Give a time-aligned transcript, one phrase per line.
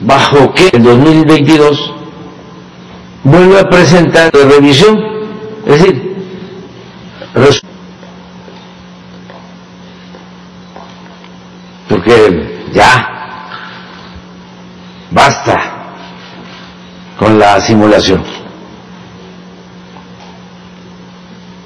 [0.00, 1.92] bajo que en 2022
[3.24, 4.98] vuelve a presentar la revisión,
[5.66, 6.10] es decir,
[11.88, 13.10] porque ya
[15.10, 15.80] basta
[17.18, 18.22] con la simulación.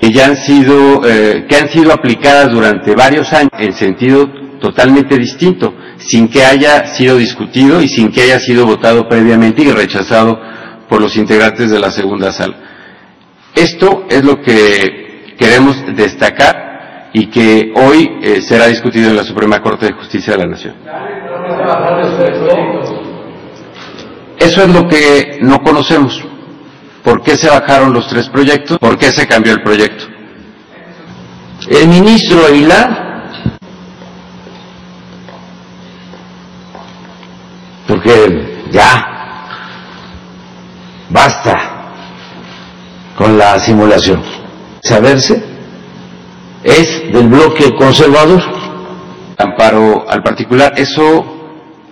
[0.00, 4.28] Que ya han sido, eh, que han sido aplicadas durante varios años en sentido
[4.60, 5.72] totalmente distinto,
[6.06, 10.38] sin que haya sido discutido y sin que haya sido votado previamente y rechazado
[10.88, 12.56] por los integrantes de la segunda sala.
[13.54, 19.62] Esto es lo que queremos destacar y que hoy eh, será discutido en la Suprema
[19.62, 20.74] Corte de Justicia de la Nación.
[24.38, 26.22] Eso es lo que no conocemos.
[27.02, 28.78] ¿Por qué se bajaron los tres proyectos?
[28.78, 30.04] ¿Por qué se cambió el proyecto?
[31.70, 33.03] El ministro Aguilar,
[37.86, 39.46] porque ya
[41.10, 41.90] basta
[43.16, 44.22] con la simulación.
[44.82, 45.42] Saberse
[46.62, 48.42] es del bloque conservador.
[49.36, 51.24] Amparo al particular, eso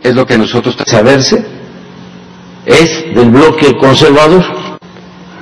[0.03, 1.45] es lo que nosotros saberse
[2.65, 4.45] es del bloque conservador,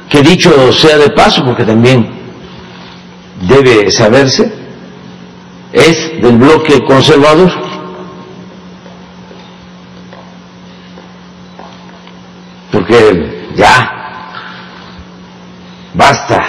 [0.09, 2.09] que dicho sea de paso, porque también
[3.49, 4.53] debe saberse,
[5.73, 7.70] es del bloque conservador.
[12.81, 13.93] Porque ya
[15.93, 16.43] basta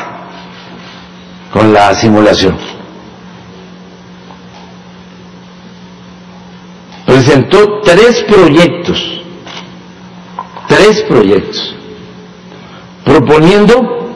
[1.52, 2.58] con la simulación.
[7.06, 9.22] Presentó tres proyectos
[10.72, 11.76] tres proyectos,
[13.04, 14.10] proponiendo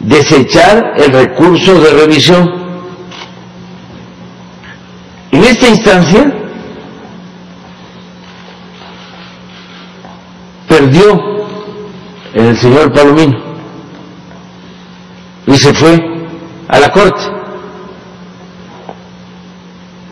[0.00, 2.62] desechar el recurso de revisión.
[5.30, 6.41] En esta instancia,
[10.82, 11.46] perdió
[12.34, 13.38] el señor Palomino
[15.46, 15.96] y se fue
[16.66, 17.22] a la corte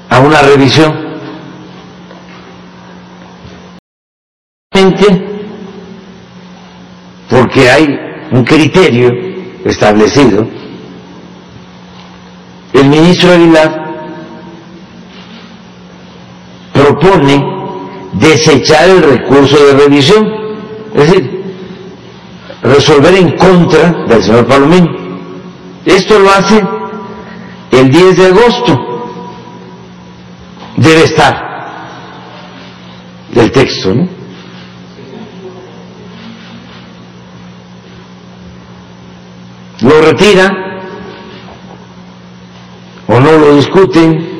[0.08, 1.10] a una revisión.
[7.28, 7.98] Porque hay
[8.32, 9.10] un criterio
[9.64, 10.46] establecido,
[12.72, 13.90] el ministro Aguilar
[16.72, 17.60] propone
[18.12, 20.39] desechar el recurso de revisión,
[20.94, 21.42] es decir,
[22.62, 24.90] resolver en contra del señor Palomino.
[25.84, 26.62] Esto lo hace
[27.70, 28.86] el 10 de agosto.
[30.76, 31.50] Debe estar
[33.32, 34.20] del texto, ¿no?
[39.82, 40.50] lo retiran
[43.08, 44.30] o no lo discuten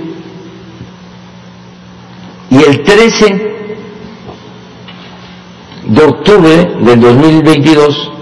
[2.50, 3.49] y el 13
[5.90, 8.12] de octubre del 2022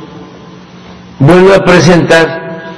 [1.18, 2.72] vuelve a presentar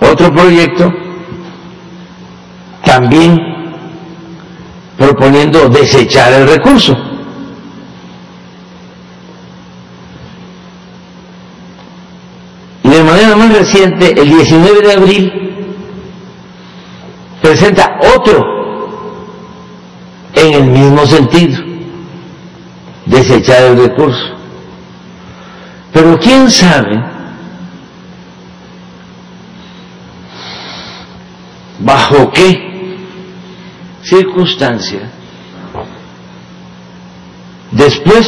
[0.00, 0.90] otro proyecto
[2.82, 3.38] también
[4.96, 6.96] proponiendo desechar el recurso.
[12.82, 15.32] de manera más reciente, el 19 de abril,
[17.42, 18.55] presenta otro
[20.76, 21.62] mismo sentido,
[23.06, 24.36] desechar el recurso.
[25.92, 27.02] Pero quién sabe
[31.78, 32.98] bajo qué
[34.02, 35.10] circunstancia
[37.70, 38.26] después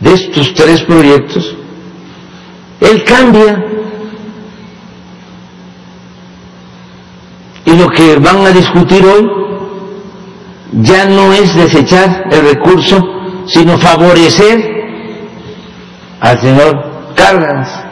[0.00, 1.54] de estos tres proyectos
[2.80, 3.62] él cambia.
[7.66, 9.49] Y lo que van a discutir hoy
[10.82, 13.02] ya no es desechar el recurso,
[13.46, 14.58] sino favorecer
[16.20, 17.84] al señor Cárdenas,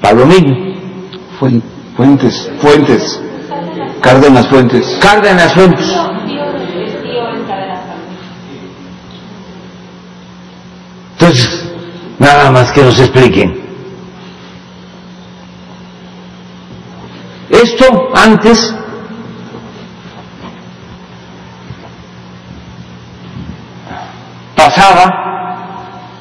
[0.00, 0.72] Palomino.
[1.96, 3.20] Fuentes, Fuentes,
[4.00, 4.98] Cárdenas Fuentes.
[5.00, 5.86] Cárdenas Fuentes.
[11.18, 11.62] Entonces,
[12.22, 13.60] Nada más que nos expliquen.
[17.50, 18.72] Esto antes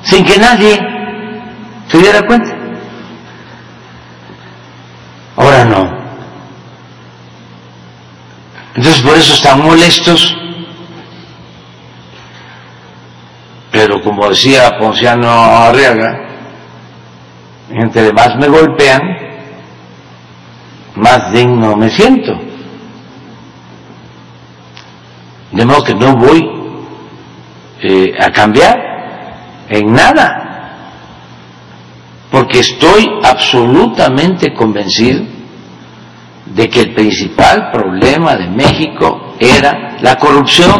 [0.03, 0.79] sin que nadie
[1.87, 2.55] se diera cuenta.
[5.37, 6.01] Ahora no.
[8.75, 10.37] Entonces por eso están molestos
[13.71, 16.27] pero como decía Ponciano Arriaga,
[17.69, 19.01] entre más me golpean,
[20.95, 22.39] más digno me siento.
[25.51, 26.60] De modo que no voy
[27.81, 28.77] eh, a cambiar
[29.69, 30.41] en nada
[32.31, 35.21] porque estoy absolutamente convencido
[36.45, 40.79] de que el principal problema de México era la corrupción.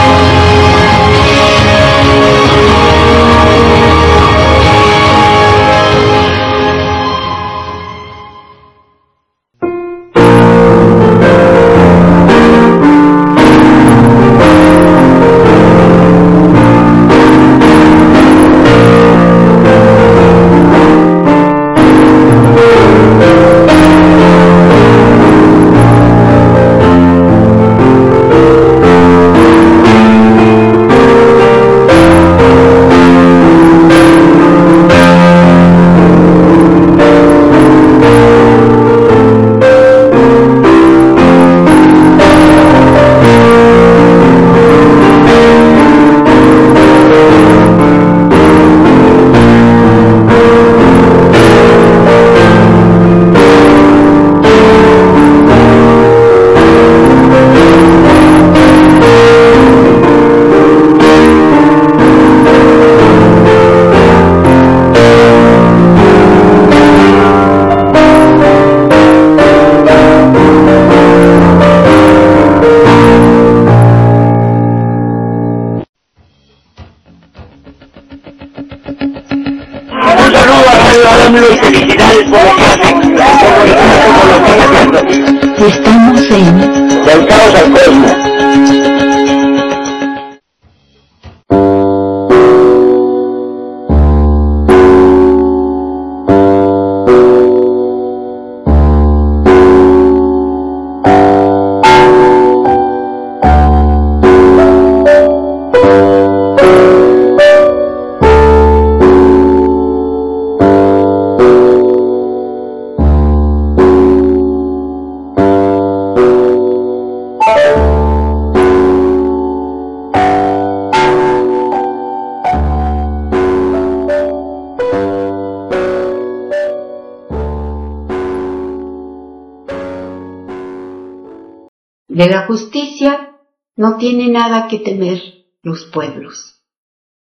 [134.01, 135.21] tiene nada que temer
[135.61, 136.59] los pueblos,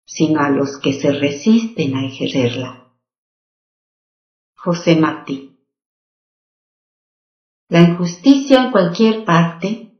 [0.07, 2.95] sino a los que se resisten a ejercerla.
[4.55, 5.59] José Martí.
[7.69, 9.99] La injusticia en cualquier parte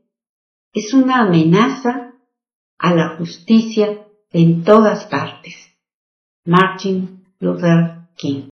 [0.71, 2.13] es una amenaza
[2.77, 5.55] a la justicia en todas partes.
[6.45, 8.50] Martin Luther King.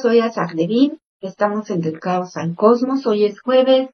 [0.00, 3.88] Soy Azardevin, estamos en el caos al cosmos, hoy es jueves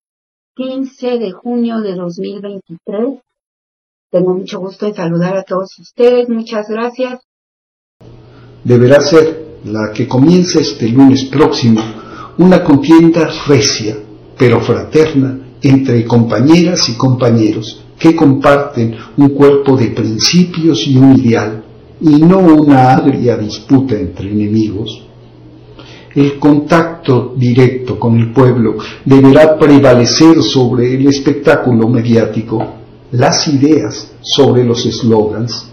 [0.57, 3.21] 15 de junio de 2023.
[4.11, 7.21] Tengo mucho gusto en saludar a todos ustedes, muchas gracias.
[8.63, 11.81] Deberá ser la que comienza este lunes próximo
[12.39, 13.97] una contienda recia,
[14.37, 21.65] pero fraterna, entre compañeras y compañeros que comparten un cuerpo de principios y un ideal,
[22.01, 25.05] y no una agria disputa entre enemigos.
[26.15, 32.65] El contacto directo con el pueblo deberá prevalecer sobre el espectáculo mediático,
[33.11, 35.71] las ideas sobre los eslogans.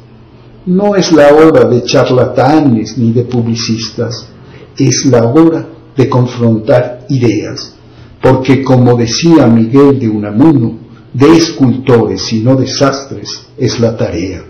[0.66, 4.30] No es la hora de charlatanes ni de publicistas,
[4.78, 7.76] es la hora de confrontar ideas,
[8.20, 10.80] porque como decía Miguel de Unamuno,
[11.14, 14.44] de escultores y no desastres es la tarea.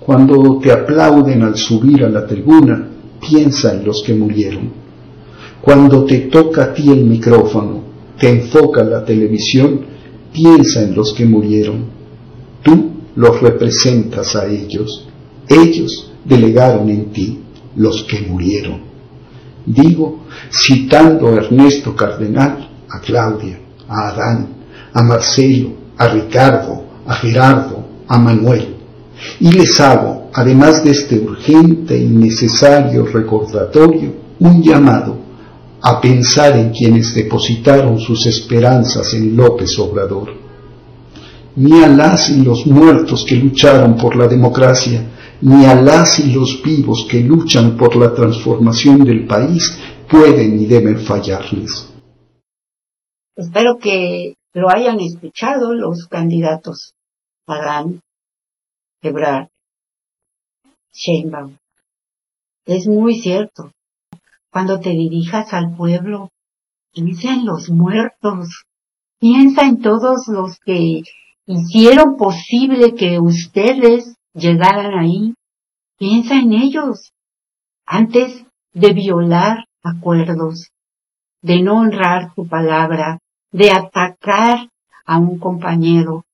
[0.00, 2.88] Cuando te aplauden al subir a la tribuna,
[3.22, 4.70] piensa en los que murieron.
[5.62, 7.82] Cuando te toca a ti el micrófono,
[8.18, 9.80] te enfoca la televisión,
[10.32, 11.84] piensa en los que murieron.
[12.62, 15.06] Tú los representas a ellos.
[15.48, 17.38] Ellos delegaron en ti
[17.76, 18.80] los que murieron.
[19.64, 24.48] Digo, citando a Ernesto Cardenal, a Claudia, a Adán,
[24.92, 28.71] a Marcelo, a Ricardo, a Gerardo, a Manuel.
[29.40, 35.16] Y les hago, además de este urgente y necesario recordatorio, un llamado
[35.82, 40.32] a pensar en quienes depositaron sus esperanzas en López Obrador.
[41.56, 45.04] Ni a las y los muertos que lucharon por la democracia,
[45.42, 49.76] ni a las y los vivos que luchan por la transformación del país
[50.08, 51.88] pueden y deben fallarles.
[53.34, 56.92] Espero que lo hayan escuchado los candidatos
[59.02, 59.48] Ebrard.
[62.64, 63.72] Es muy cierto.
[64.50, 66.30] Cuando te dirijas al pueblo,
[66.92, 68.64] piensa en los muertos,
[69.18, 71.02] piensa en todos los que
[71.46, 75.34] hicieron posible que ustedes llegaran ahí.
[75.98, 77.12] Piensa en ellos
[77.84, 80.70] antes de violar acuerdos,
[81.40, 83.18] de no honrar tu palabra,
[83.50, 84.68] de atacar
[85.04, 86.24] a un compañero.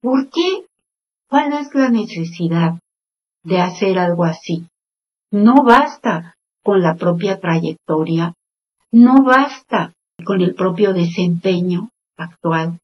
[0.00, 0.65] ¿Por qué?
[1.28, 2.78] ¿Cuál es la necesidad
[3.42, 4.68] de hacer algo así?
[5.32, 8.34] No basta con la propia trayectoria,
[8.92, 9.92] no basta
[10.24, 12.80] con el propio desempeño actual.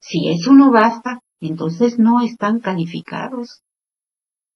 [0.00, 3.62] Si eso no basta, entonces no están calificados.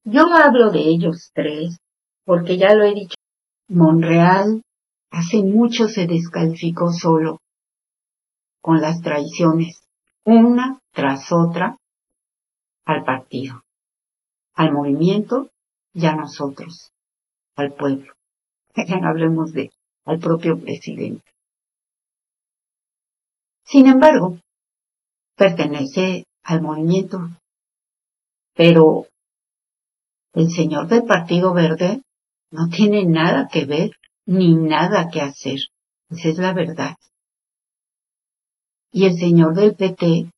[0.04, 1.78] Yo hablo de ellos tres,
[2.24, 3.16] porque ya lo he dicho.
[3.68, 4.62] Monreal
[5.10, 7.40] hace mucho se descalificó solo
[8.60, 9.80] con las traiciones,
[10.24, 11.77] una tras otra,
[12.88, 13.62] al partido,
[14.54, 15.50] al movimiento
[15.92, 16.90] y a nosotros,
[17.54, 18.14] al pueblo.
[18.74, 19.70] Ya hablemos de
[20.06, 21.30] al propio presidente.
[23.64, 24.38] Sin embargo,
[25.36, 27.18] pertenece al movimiento,
[28.54, 29.06] pero
[30.32, 32.00] el señor del Partido Verde
[32.50, 33.90] no tiene nada que ver
[34.24, 35.58] ni nada que hacer.
[36.08, 36.96] Esa es la verdad.
[38.90, 40.30] Y el señor del PT,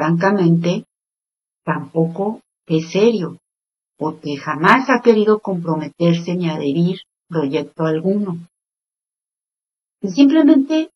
[0.00, 0.86] francamente,
[1.62, 3.36] tampoco es serio,
[3.98, 8.38] porque jamás ha querido comprometerse ni adherir proyecto alguno.
[10.00, 10.90] Y simplemente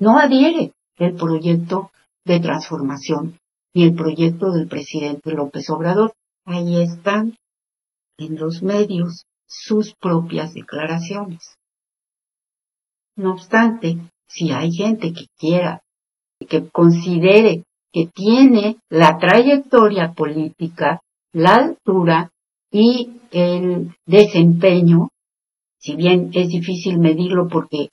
[0.00, 1.92] no adhiere el proyecto
[2.24, 3.38] de transformación
[3.72, 6.12] ni el proyecto del presidente López Obrador.
[6.44, 7.36] Ahí están
[8.18, 11.54] en los medios sus propias declaraciones.
[13.14, 15.84] No obstante, si hay gente que quiera,
[16.48, 17.62] que considere
[17.96, 21.00] que tiene la trayectoria política,
[21.32, 22.30] la altura
[22.70, 25.08] y el desempeño,
[25.78, 27.88] si bien es difícil medirlo porque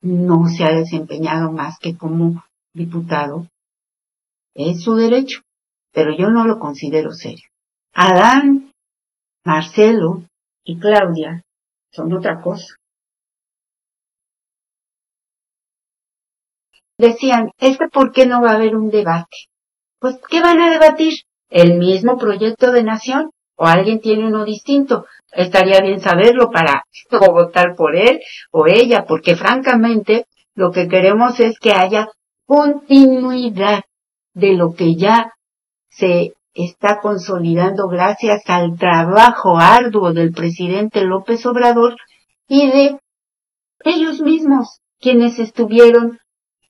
[0.00, 3.48] no se ha desempeñado más que como diputado,
[4.54, 5.40] es su derecho,
[5.92, 7.48] pero yo no lo considero serio.
[7.94, 8.70] Adán,
[9.44, 10.22] Marcelo
[10.62, 11.42] y Claudia
[11.90, 12.76] son otra cosa.
[16.98, 19.36] Decían, ¿este por qué no va a haber un debate?
[19.98, 21.14] Pues, ¿qué van a debatir?
[21.48, 23.30] ¿El mismo proyecto de nación?
[23.56, 25.06] ¿O alguien tiene uno distinto?
[25.32, 26.84] Estaría bien saberlo para
[27.32, 32.08] votar por él o ella, porque francamente lo que queremos es que haya
[32.46, 33.82] continuidad
[34.34, 35.32] de lo que ya
[35.88, 41.96] se está consolidando gracias al trabajo arduo del presidente López Obrador
[42.48, 42.98] y de
[43.84, 46.18] ellos mismos, quienes estuvieron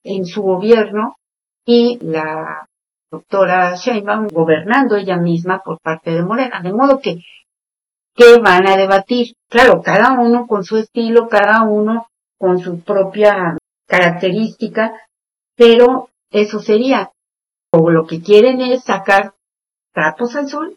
[0.06, 1.16] en su gobierno
[1.64, 2.66] y la
[3.10, 6.60] doctora Sheinbaum gobernando ella misma por parte de Morena.
[6.62, 7.20] De modo que,
[8.14, 9.34] ¿qué van a debatir?
[9.48, 12.06] Claro, cada uno con su estilo, cada uno
[12.38, 14.92] con su propia característica,
[15.56, 17.10] pero eso sería,
[17.72, 19.34] o lo que quieren es sacar
[19.92, 20.76] trapos al sol,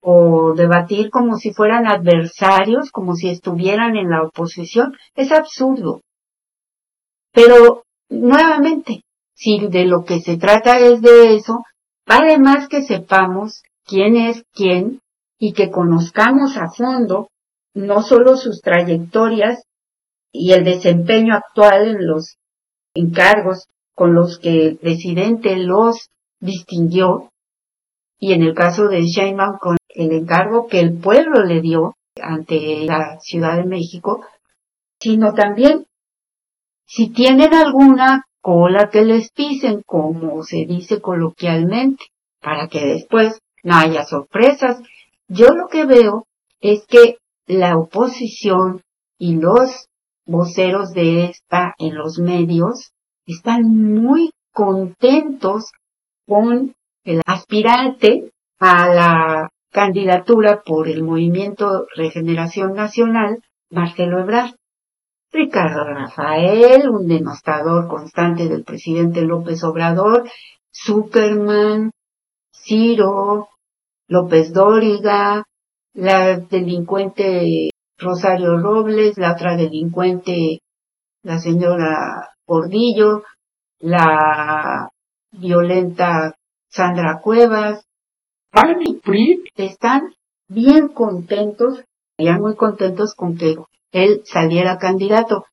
[0.00, 6.00] o debatir como si fueran adversarios, como si estuvieran en la oposición, es absurdo.
[7.32, 9.02] Pero nuevamente,
[9.34, 11.62] si de lo que se trata es de eso,
[12.06, 15.00] Además que sepamos quién es quién
[15.38, 17.28] y que conozcamos a fondo
[17.74, 19.64] no solo sus trayectorias
[20.32, 22.36] y el desempeño actual en los
[22.94, 27.30] encargos con los que el presidente los distinguió
[28.18, 32.84] y en el caso de Sheinbaum con el encargo que el pueblo le dio ante
[32.84, 34.24] la Ciudad de México,
[35.00, 35.86] sino también
[36.86, 42.04] si tienen alguna cola que les pisen, como se dice coloquialmente,
[42.40, 44.80] para que después no haya sorpresas.
[45.28, 46.26] Yo lo que veo
[46.60, 48.82] es que la oposición
[49.18, 49.88] y los
[50.26, 52.92] voceros de esta en los medios
[53.26, 55.70] están muy contentos
[56.26, 56.74] con
[57.04, 64.54] el aspirante a la candidatura por el movimiento Regeneración Nacional, Marcelo Ebrard.
[65.32, 70.28] Ricardo Rafael, un denostador constante del presidente López Obrador,
[70.70, 71.90] Zuckerman,
[72.52, 73.48] Ciro,
[74.08, 75.44] López Dóriga,
[75.94, 80.60] la delincuente Rosario Robles, la otra delincuente,
[81.22, 83.22] la señora Gordillo,
[83.80, 84.90] la
[85.30, 86.34] violenta
[86.68, 87.86] Sandra Cuevas,
[89.56, 90.14] están
[90.48, 91.82] bien contentos,
[92.18, 93.56] ya muy contentos con que
[93.92, 95.44] él saliera candidato.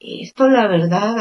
[0.00, 1.20] Esto la verdad,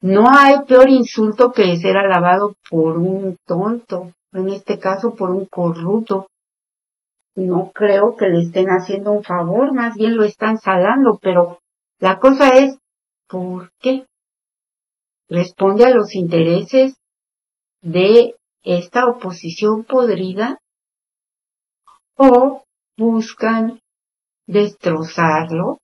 [0.00, 5.46] no hay peor insulto que ser alabado por un tonto, en este caso por un
[5.46, 6.28] corrupto.
[7.34, 11.60] No creo que le estén haciendo un favor, más bien lo están salando, pero
[11.98, 12.78] la cosa es,
[13.28, 14.06] ¿por qué?
[15.28, 16.96] ¿Responde a los intereses
[17.82, 20.58] de esta oposición podrida?
[22.16, 22.62] ¿O
[22.96, 23.80] buscan
[24.46, 25.78] destrozarlo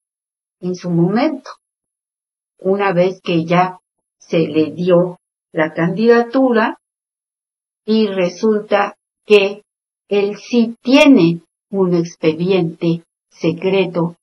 [0.60, 1.50] en su momento.
[2.58, 3.80] Una vez que ya
[4.18, 5.18] se le dio
[5.52, 6.78] la candidatura
[7.84, 9.62] y resulta que
[10.08, 14.16] él sí tiene un expediente secreto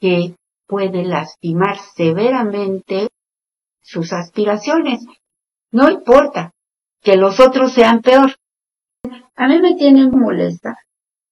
[0.00, 0.34] que
[0.66, 3.08] puede lastimar severamente
[3.82, 5.04] sus aspiraciones.
[5.70, 6.52] No importa
[7.02, 8.36] que los otros sean peor.
[9.34, 10.78] A mí me tiene molesta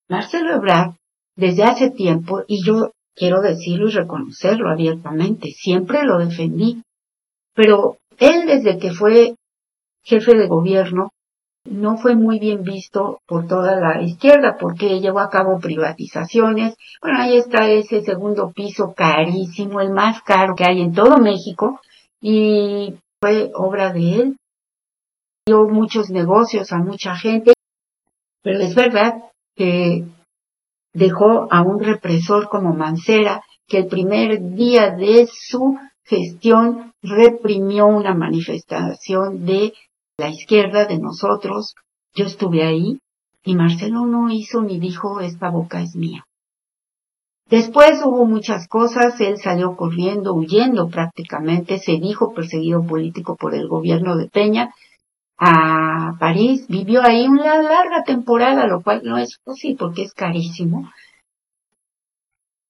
[0.08, 0.99] Marcelo Ebrard
[1.36, 6.82] desde hace tiempo, y yo quiero decirlo y reconocerlo abiertamente, siempre lo defendí,
[7.54, 9.34] pero él desde que fue
[10.02, 11.10] jefe de gobierno
[11.64, 16.74] no fue muy bien visto por toda la izquierda porque llevó a cabo privatizaciones.
[17.02, 21.80] Bueno, ahí está ese segundo piso carísimo, el más caro que hay en todo México
[22.20, 24.36] y fue obra de él.
[25.46, 27.52] Dio muchos negocios a mucha gente,
[28.42, 29.14] pero es verdad
[29.54, 30.04] que
[30.92, 38.14] dejó a un represor como Mancera, que el primer día de su gestión reprimió una
[38.14, 39.72] manifestación de
[40.18, 41.74] la izquierda, de nosotros.
[42.14, 42.98] Yo estuve ahí
[43.44, 46.24] y Marcelo no hizo ni dijo esta boca es mía.
[47.46, 53.66] Después hubo muchas cosas, él salió corriendo, huyendo prácticamente, se dijo perseguido político por el
[53.66, 54.72] gobierno de Peña,
[55.40, 60.92] a París, vivió ahí una larga temporada, lo cual no es fácil porque es carísimo.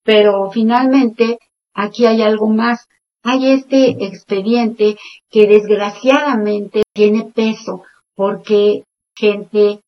[0.05, 1.39] Pero finalmente
[1.75, 2.87] aquí hay algo más.
[3.25, 4.97] Hay este expediente
[5.31, 7.83] que desgraciadamente tiene peso
[8.15, 8.85] porque
[9.17, 9.81] gente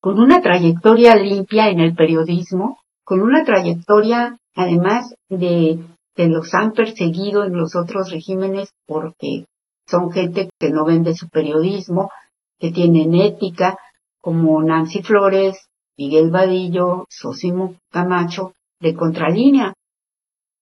[0.00, 5.78] con una trayectoria limpia en el periodismo, con una trayectoria además de
[6.16, 9.46] que los han perseguido en los otros regímenes porque
[9.88, 12.10] son gente que no vende su periodismo,
[12.58, 13.78] que tienen ética,
[14.20, 15.56] como Nancy Flores,
[15.96, 19.74] Miguel Vadillo, Sosimo Camacho, de Contralínea.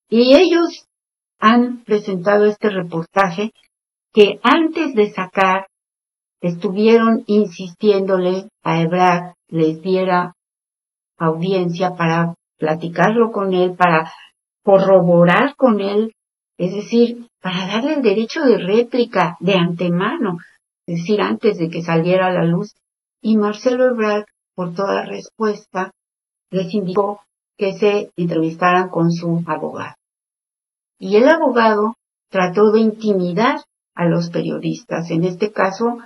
[0.08, 0.86] Y ellos
[1.38, 3.52] han presentado este reportaje
[4.12, 5.66] que antes de sacar
[6.40, 10.34] estuvieron insistiéndole a Ebrard les diera
[11.18, 14.12] audiencia para platicarlo con él, para
[14.62, 16.12] corroborar con él
[16.58, 20.38] es decir, para darle el derecho de réplica de antemano,
[20.84, 22.74] es decir, antes de que saliera a la luz,
[23.22, 24.24] y Marcelo Ebrard,
[24.56, 25.92] por toda respuesta,
[26.50, 27.20] les indicó
[27.56, 29.94] que se entrevistaran con su abogado.
[30.98, 31.94] Y el abogado
[32.32, 33.60] trató de intimidar
[33.94, 35.98] a los periodistas, en este caso,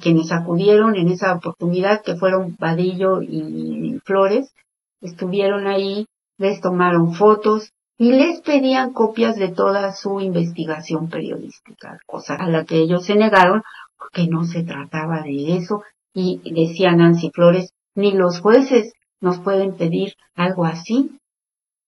[0.00, 4.54] quienes acudieron en esa oportunidad, que fueron Vadillo y Flores,
[5.00, 6.06] estuvieron ahí,
[6.38, 12.64] les tomaron fotos, y les pedían copias de toda su investigación periodística, cosa a la
[12.64, 13.62] que ellos se negaron
[13.98, 15.82] porque no se trataba de eso
[16.12, 21.18] y decía Nancy Flores, ni los jueces nos pueden pedir algo así.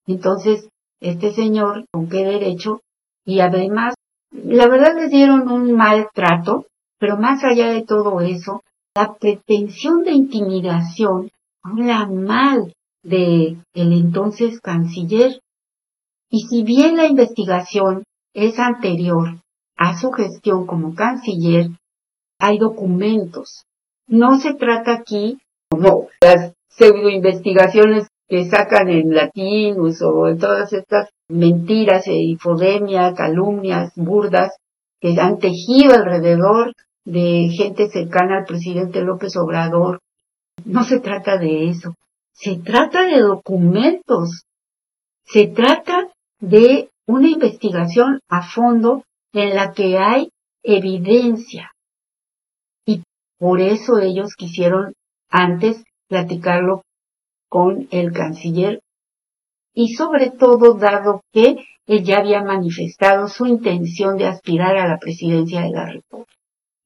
[0.07, 0.69] Entonces,
[0.99, 2.81] este señor, ¿con qué derecho?
[3.25, 3.93] Y además,
[4.31, 6.65] la verdad les dieron un mal trato,
[6.97, 8.63] pero más allá de todo eso,
[8.95, 11.29] La pretensión de intimidación
[11.63, 15.39] habla mal de el entonces canciller.
[16.29, 19.41] Y si bien la investigación es anterior
[19.75, 21.69] a su gestión como canciller,
[22.39, 23.65] hay documentos.
[24.07, 25.39] No se trata aquí
[25.69, 33.13] como las pseudo investigaciones que sacan en latín o en todas estas mentiras, e infodemia,
[33.15, 34.55] calumnias burdas
[35.01, 36.73] que han tejido alrededor
[37.05, 39.99] de gente cercana al presidente López Obrador.
[40.65, 41.95] No se trata de eso.
[42.33, 44.43] Se trata de documentos.
[45.23, 46.07] Se trata
[46.39, 50.29] de una investigación a fondo en la que hay
[50.63, 51.71] evidencia.
[52.85, 53.03] Y
[53.37, 54.93] por eso ellos quisieron
[55.29, 56.83] antes platicarlo
[57.49, 58.81] con el canciller
[59.73, 64.97] y sobre todo dado que él ya había manifestado su intención de aspirar a la
[64.97, 66.31] presidencia de la República.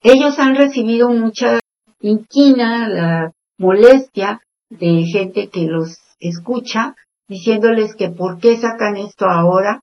[0.02, 1.60] Ellos han recibido mucha
[2.00, 6.96] inquina, la molestia de gente que los escucha,
[7.28, 9.82] diciéndoles que por qué sacan esto ahora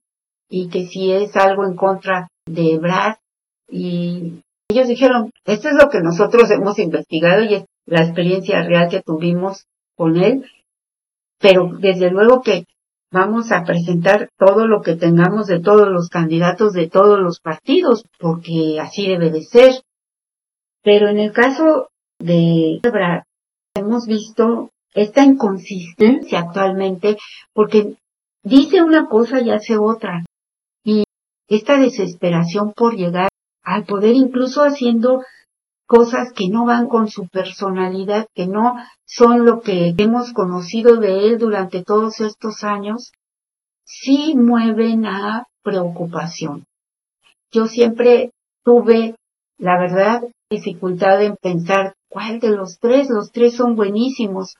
[0.48, 3.16] y que si es algo en contra de Brad.
[3.68, 8.88] Y ellos dijeron, esto es lo que nosotros hemos investigado y es la experiencia real
[8.88, 10.44] que tuvimos con él,
[11.38, 12.64] pero desde luego que
[13.12, 18.05] vamos a presentar todo lo que tengamos de todos los candidatos de todos los partidos,
[18.18, 19.72] porque así debe de ser.
[20.83, 23.24] Pero en el caso de Brad,
[23.74, 27.16] hemos visto esta inconsistencia actualmente,
[27.53, 27.96] porque
[28.42, 30.24] dice una cosa y hace otra.
[30.85, 31.05] Y
[31.48, 33.29] esta desesperación por llegar
[33.62, 35.22] al poder, incluso haciendo
[35.87, 41.26] cosas que no van con su personalidad, que no son lo que hemos conocido de
[41.26, 43.12] él durante todos estos años,
[43.85, 46.64] sí mueven a preocupación.
[47.50, 48.31] Yo siempre
[48.64, 49.16] tuve,
[49.59, 54.55] la verdad, dificultad en pensar cuál de los tres, los tres son buenísimos,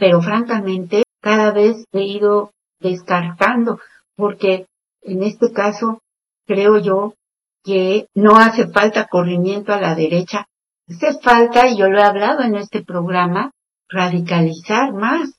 [0.00, 3.78] pero francamente cada vez he ido descartando,
[4.16, 4.66] porque
[5.02, 6.00] en este caso
[6.46, 7.14] creo yo
[7.62, 10.46] que no hace falta corrimiento a la derecha
[10.90, 13.52] Hace falta, y yo lo he hablado en este programa,
[13.88, 15.38] radicalizar más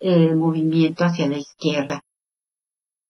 [0.00, 2.00] el movimiento hacia la izquierda.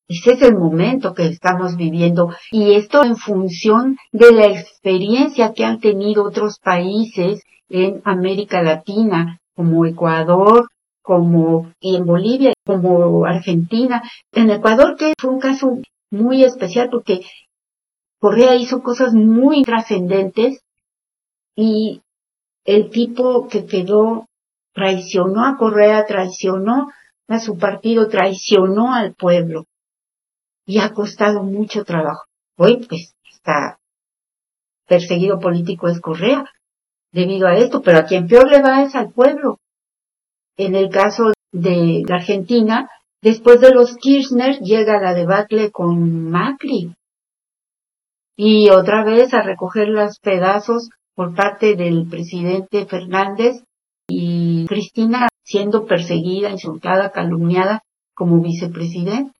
[0.09, 5.64] Ese es el momento que estamos viviendo y esto en función de la experiencia que
[5.64, 10.68] han tenido otros países en América Latina, como Ecuador,
[11.07, 14.03] como y en Bolivia, como Argentina.
[14.33, 15.79] En Ecuador que fue un caso
[16.11, 17.21] muy especial porque
[18.19, 20.64] Correa hizo cosas muy trascendentes
[21.55, 22.03] y
[22.64, 24.27] el tipo que quedó
[24.75, 26.90] traicionó a Correa, traicionó
[27.29, 29.66] a su partido, traicionó al pueblo
[30.66, 32.25] y ha costado mucho trabajo.
[32.59, 33.79] Hoy pues está
[34.88, 36.45] perseguido político es Correa
[37.12, 39.61] debido a esto, pero a quien peor le va es al pueblo.
[40.59, 42.88] En el caso de la Argentina,
[43.21, 46.95] después de los Kirchner llega la debacle con Macri.
[48.37, 53.64] Y otra vez a recoger los pedazos por parte del presidente Fernández
[54.09, 57.83] y Cristina siendo perseguida, insultada, calumniada
[58.14, 59.38] como vicepresidente.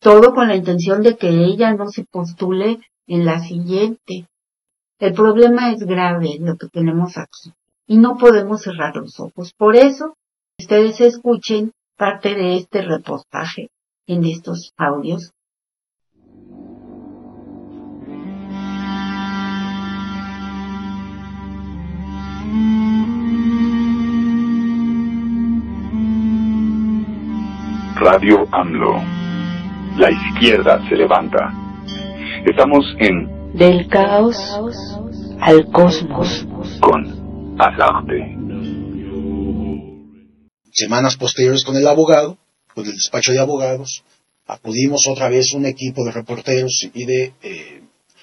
[0.00, 4.26] Todo con la intención de que ella no se postule en la siguiente.
[4.98, 7.54] El problema es grave lo que tenemos aquí
[7.86, 9.52] y no podemos cerrar los ojos.
[9.56, 10.14] Por eso,
[10.58, 13.68] ustedes escuchen parte de este reportaje
[14.06, 15.32] en estos audios
[27.96, 28.96] Radio AMLO.
[29.96, 31.54] La izquierda se levanta.
[32.44, 34.36] Estamos en Del caos
[35.40, 36.46] al cosmos
[36.80, 37.23] con
[40.72, 42.38] Semanas posteriores con el abogado,
[42.74, 44.02] con el despacho de abogados,
[44.46, 47.82] acudimos otra vez un equipo de reporteros y de eh,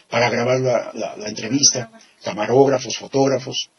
[0.10, 1.90] para grabar la entrevista,
[2.24, 3.70] camarógrafos, fotógrafos.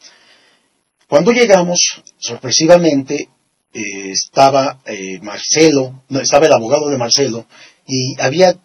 [1.07, 3.29] Cuando llegamos, sorpresivamente,
[3.71, 7.45] eh, estaba eh, Marcelo, no, estaba el abogado de Marcelo,
[7.85, 8.55] y había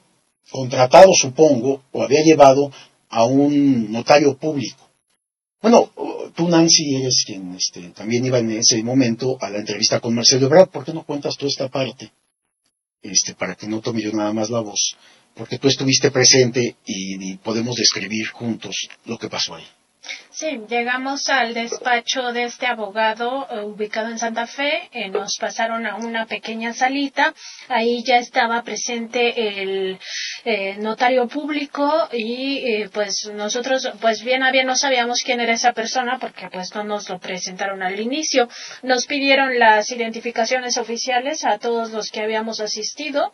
[0.50, 2.70] contratado, supongo, o había llevado
[3.10, 4.87] a un notario público.
[5.60, 5.90] Bueno,
[6.36, 10.46] tú Nancy eres quien este, también iba en ese momento a la entrevista con Marcelo
[10.46, 12.12] Ebrard, ¿por qué no cuentas tú esta parte?
[13.02, 14.96] Este, para que no tome yo nada más la voz,
[15.34, 19.66] porque tú estuviste presente y podemos describir juntos lo que pasó ahí.
[20.38, 25.84] Sí, llegamos al despacho de este abogado eh, ubicado en Santa Fe, eh, nos pasaron
[25.84, 27.34] a una pequeña salita,
[27.66, 29.98] ahí ya estaba presente el
[30.44, 35.72] eh, notario público y pues nosotros pues bien a bien no sabíamos quién era esa
[35.72, 38.48] persona porque pues no nos lo presentaron al inicio.
[38.84, 43.32] Nos pidieron las identificaciones oficiales a todos los que habíamos asistido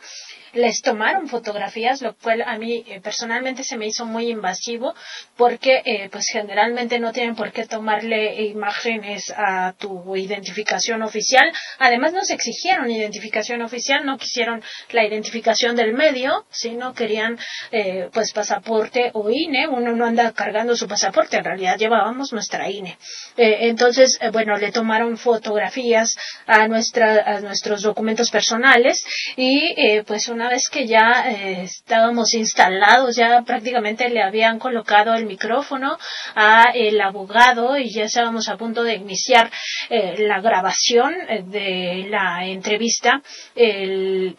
[0.53, 4.95] les tomaron fotografías, lo cual a mí personalmente se me hizo muy invasivo
[5.35, 11.51] porque pues generalmente no tienen por qué tomarle imágenes a tu identificación oficial.
[11.79, 17.37] Además nos exigieron identificación oficial, no quisieron la identificación del medio, sino querían
[17.71, 19.67] eh, pues pasaporte o INE.
[19.67, 22.97] Uno no anda cargando su pasaporte, en realidad llevábamos nuestra INE.
[23.37, 26.15] entonces, bueno, le tomaron fotografías
[26.47, 29.03] a, nuestra, a nuestros documentos personales
[29.35, 35.25] y pues una vez que ya eh, estábamos instalados, ya prácticamente le habían colocado el
[35.25, 35.97] micrófono
[36.35, 39.51] a el abogado y ya estábamos a punto de iniciar
[39.89, 43.21] eh, la grabación eh, de la entrevista.
[43.55, 44.35] El,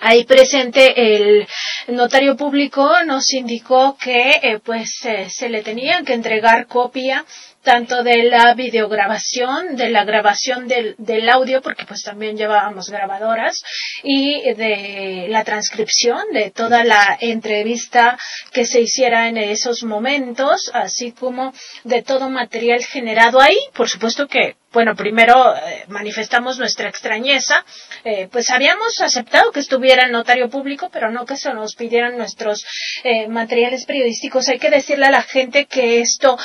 [0.00, 1.46] ahí presente el
[1.88, 7.24] notario público nos indicó que pues se le tenían que entregar copia
[7.68, 13.62] tanto de la videograbación, de la grabación del, del, audio, porque pues también llevábamos grabadoras,
[14.02, 18.18] y de la transcripción de toda la entrevista
[18.54, 21.52] que se hiciera en esos momentos, así como
[21.84, 23.58] de todo material generado ahí.
[23.74, 27.64] Por supuesto que bueno, primero eh, manifestamos nuestra extrañeza,
[28.04, 32.18] eh, pues habíamos aceptado que estuviera el notario público, pero no que se nos pidieran
[32.18, 32.66] nuestros
[33.02, 34.48] eh, materiales periodísticos.
[34.48, 36.38] Hay que decirle a la gente que esto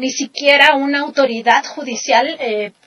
[0.00, 2.36] ni siquiera una autoridad judicial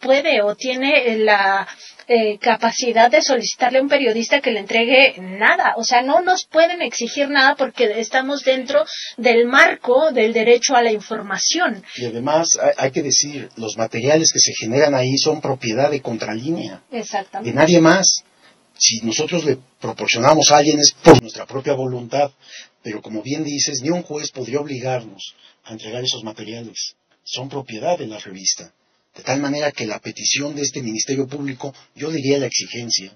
[0.02, 1.68] puede o tiene la
[2.06, 5.76] eh, capacidad de solicitarle a un periodista que le entregue nada.
[5.78, 8.84] O sea, no nos pueden exigir nada porque estamos dentro
[9.16, 11.82] del marco del derecho a la información.
[11.96, 16.84] Y además hay, que decir, los materiales que se generan ahí son propiedad de contralínea.
[16.92, 17.52] Exactamente.
[17.52, 18.26] De nadie más.
[18.78, 22.32] Si nosotros le proporcionamos a alguien es por nuestra propia voluntad.
[22.82, 26.98] Pero como bien dices, ni un juez podría obligarnos a entregar esos materiales.
[27.24, 28.74] Son propiedad de la revista.
[29.16, 33.16] De tal manera que la petición de este Ministerio Público, yo diría la exigencia,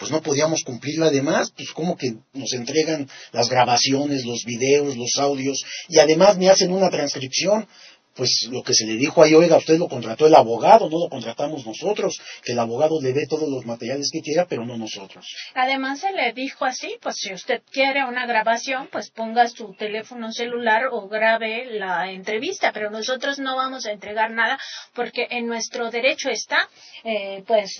[0.00, 5.16] pues no podíamos cumplirla además, pues como que nos entregan las grabaciones, los videos, los
[5.16, 7.66] audios, y además me hacen una transcripción,
[8.14, 11.08] pues lo que se le dijo ahí, oiga, usted lo contrató el abogado, no lo
[11.08, 15.24] contratamos nosotros, que el abogado le dé todos los materiales que quiera, pero no nosotros.
[15.54, 20.32] Además se le dijo así, pues si usted quiere una grabación, pues ponga su teléfono
[20.32, 24.58] celular o grabe la entrevista, pero nosotros no vamos a entregar nada
[24.94, 26.68] porque en nuestro derecho está,
[27.04, 27.76] eh, pues,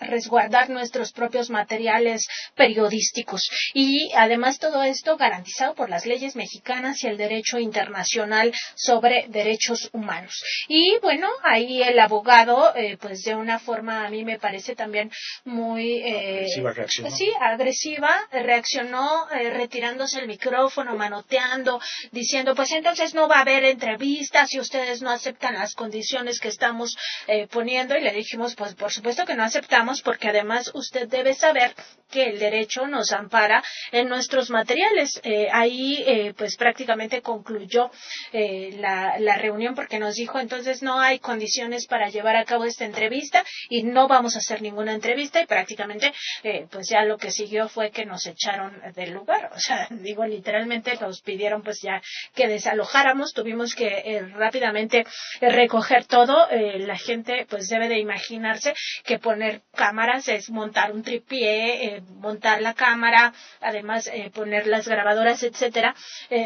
[0.00, 3.42] resguardar nuestros propios materiales periodísticos.
[3.74, 9.55] Y además todo esto garantizado por las leyes mexicanas y el derecho internacional sobre derechos
[9.92, 10.42] humanos.
[10.68, 15.10] Y bueno, ahí el abogado, eh, pues de una forma a mí me parece también
[15.44, 17.10] muy eh, agresiva, reaccionó.
[17.10, 21.80] sí, agresiva, reaccionó eh, retirándose el micrófono, manoteando,
[22.12, 26.48] diciendo, pues entonces no va a haber entrevistas si ustedes no aceptan las condiciones que
[26.48, 26.96] estamos
[27.50, 27.96] poniendo.
[27.96, 31.74] Y le dijimos, pues por supuesto que no aceptamos, porque además usted debe saber
[32.10, 35.20] que el derecho nos ampara en nuestros materiales.
[35.52, 37.90] ahí, pues prácticamente concluyó
[38.32, 42.84] la, la reunión porque nos dijo entonces no hay condiciones para llevar a cabo esta
[42.84, 47.30] entrevista y no vamos a hacer ninguna entrevista y prácticamente eh, pues ya lo que
[47.30, 49.50] siguió fue que nos echaron del lugar.
[49.54, 52.02] O sea, digo literalmente nos pidieron pues ya
[52.34, 55.06] que desalojáramos, tuvimos que eh, rápidamente
[55.40, 56.48] recoger todo.
[56.50, 62.60] Eh, la gente pues debe de imaginarse que poner cámaras es montar un tripié, montar
[62.62, 65.94] la cámara, además poner las grabadoras, etcétera,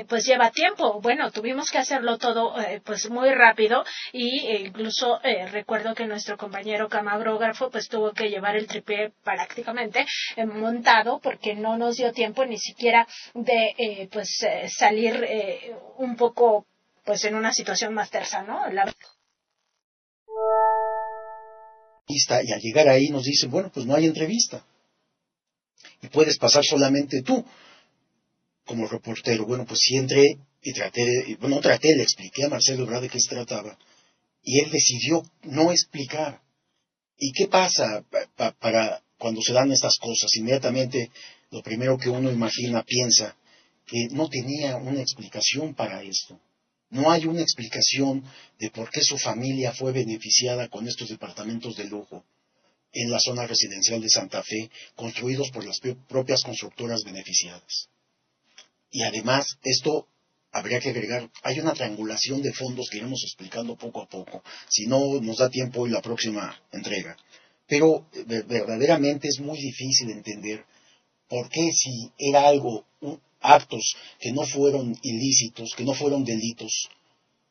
[0.08, 1.00] pues lleva tiempo.
[1.00, 2.54] Bueno, tuvimos que hacerlo todo
[2.90, 8.28] pues muy rápido y eh, incluso eh, recuerdo que nuestro compañero camarógrafo pues tuvo que
[8.28, 14.44] llevar el tripié prácticamente eh, montado porque no nos dio tiempo ni siquiera de pues
[14.76, 15.24] salir
[15.98, 16.66] un poco
[17.04, 18.60] pues en una situación más tersa, ¿no?
[22.08, 24.64] Y al llegar ahí nos dicen, bueno, pues no hay entrevista.
[26.02, 27.44] Y puedes pasar solamente tú
[28.70, 29.46] como reportero.
[29.46, 33.18] Bueno, pues sí entré y traté, bueno, traté, le expliqué a Marcelo Ebrard de qué
[33.18, 33.76] se trataba.
[34.44, 36.40] Y él decidió no explicar.
[37.18, 38.04] ¿Y qué pasa
[38.60, 40.30] para cuando se dan estas cosas?
[40.36, 41.10] Inmediatamente
[41.50, 43.36] lo primero que uno imagina, piensa,
[43.84, 46.38] que no tenía una explicación para esto.
[46.90, 48.22] No hay una explicación
[48.60, 52.24] de por qué su familia fue beneficiada con estos departamentos de lujo
[52.92, 57.88] en la zona residencial de Santa Fe, construidos por las propias constructoras beneficiadas.
[58.90, 60.06] Y además, esto
[60.52, 64.86] habría que agregar, hay una triangulación de fondos que iremos explicando poco a poco, si
[64.86, 67.16] no nos da tiempo hoy la próxima entrega.
[67.68, 70.64] Pero verdaderamente es muy difícil entender
[71.28, 72.84] por qué si era algo,
[73.40, 76.88] actos que no fueron ilícitos, que no fueron delitos,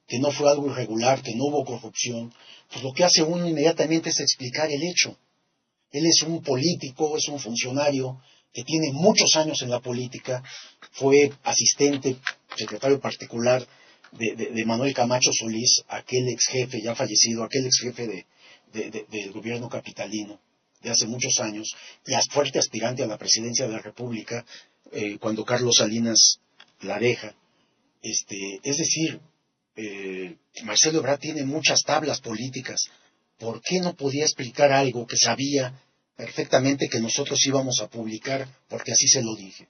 [0.07, 2.33] que no fue algo irregular, que no hubo corrupción,
[2.71, 5.17] pues lo que hace uno inmediatamente es explicar el hecho.
[5.91, 8.21] Él es un político, es un funcionario
[8.53, 10.43] que tiene muchos años en la política,
[10.91, 12.17] fue asistente,
[12.55, 13.65] secretario particular
[14.11, 18.25] de, Manuel Camacho Solís, aquel ex jefe ya fallecido, aquel ex jefe
[18.73, 20.39] del gobierno capitalino
[20.81, 24.45] de hace muchos años, y fuerte aspirante a la presidencia de la República
[24.91, 26.39] eh, cuando Carlos Salinas
[26.81, 27.35] la deja.
[28.01, 29.19] Este, es decir,
[29.75, 32.85] eh, Marcelo Ebrard tiene muchas tablas políticas.
[33.37, 35.81] ¿Por qué no podía explicar algo que sabía
[36.19, 39.69] perfectamente que nosotros íbamos a publicar porque así se lo dije.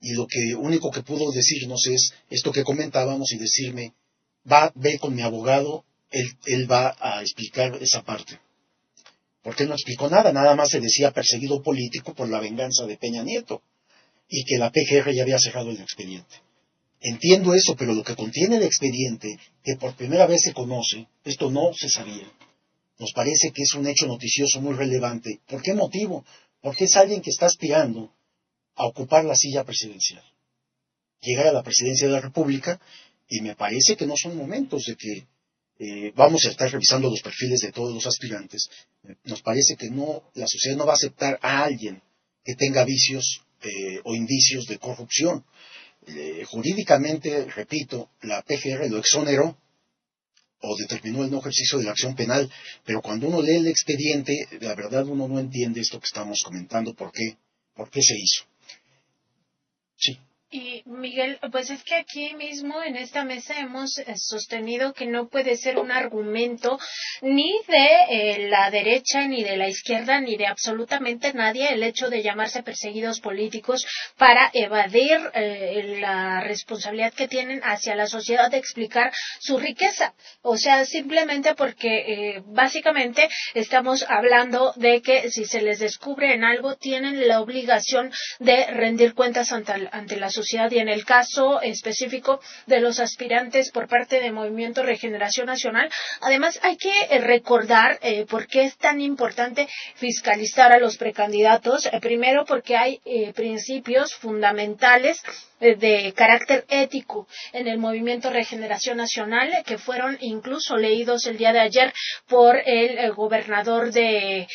[0.00, 3.92] Y lo que único que pudo decirnos es esto que comentábamos y decirme,
[4.50, 8.40] va, ve con mi abogado, él, él va a explicar esa parte.
[9.44, 12.96] Porque él no explicó nada, nada más se decía perseguido político por la venganza de
[12.96, 13.62] Peña Nieto
[14.28, 16.34] y que la PGR ya había cerrado el expediente.
[17.00, 21.48] Entiendo eso, pero lo que contiene el expediente, que por primera vez se conoce, esto
[21.48, 22.26] no se sabía
[22.98, 25.40] nos parece que es un hecho noticioso muy relevante.
[25.46, 26.24] ¿Por qué motivo?
[26.60, 28.12] Porque es alguien que está aspirando
[28.74, 30.22] a ocupar la silla presidencial.
[31.20, 32.80] Llegar a la presidencia de la República
[33.28, 35.26] y me parece que no son momentos de que
[35.78, 38.68] eh, vamos a estar revisando los perfiles de todos los aspirantes.
[39.24, 42.00] Nos parece que no, la sociedad no va a aceptar a alguien
[42.44, 45.44] que tenga vicios eh, o indicios de corrupción.
[46.06, 49.58] Eh, jurídicamente, repito, la PGR lo exoneró
[50.60, 52.50] o determinó el no ejercicio de la acción penal,
[52.84, 56.94] pero cuando uno lee el expediente, la verdad uno no entiende esto que estamos comentando,
[56.94, 57.36] por qué,
[57.74, 58.44] por qué se hizo.
[59.96, 60.18] Sí.
[60.58, 65.28] Y Miguel, pues es que aquí mismo en esta mesa hemos eh, sostenido que no
[65.28, 66.78] puede ser un argumento
[67.20, 72.08] ni de eh, la derecha, ni de la izquierda, ni de absolutamente nadie el hecho
[72.08, 78.56] de llamarse perseguidos políticos para evadir eh, la responsabilidad que tienen hacia la sociedad de
[78.56, 80.14] explicar su riqueza.
[80.40, 86.76] O sea, simplemente porque básicamente estamos hablando de que si se les descubre en algo
[86.76, 92.40] tienen la obligación de rendir cuentas ante, ante la sociedad y en el caso específico
[92.66, 95.90] de los aspirantes por parte del Movimiento Regeneración Nacional.
[96.20, 101.86] Además, hay que eh, recordar eh, por qué es tan importante fiscalizar a los precandidatos.
[101.86, 103.00] Eh, primero, porque hay
[103.34, 105.22] principios fundamentales
[105.58, 111.60] de carácter ético en el movimiento Regeneración Nacional que fueron incluso leídos el día de
[111.60, 111.94] ayer
[112.28, 114.46] por el, gobernador de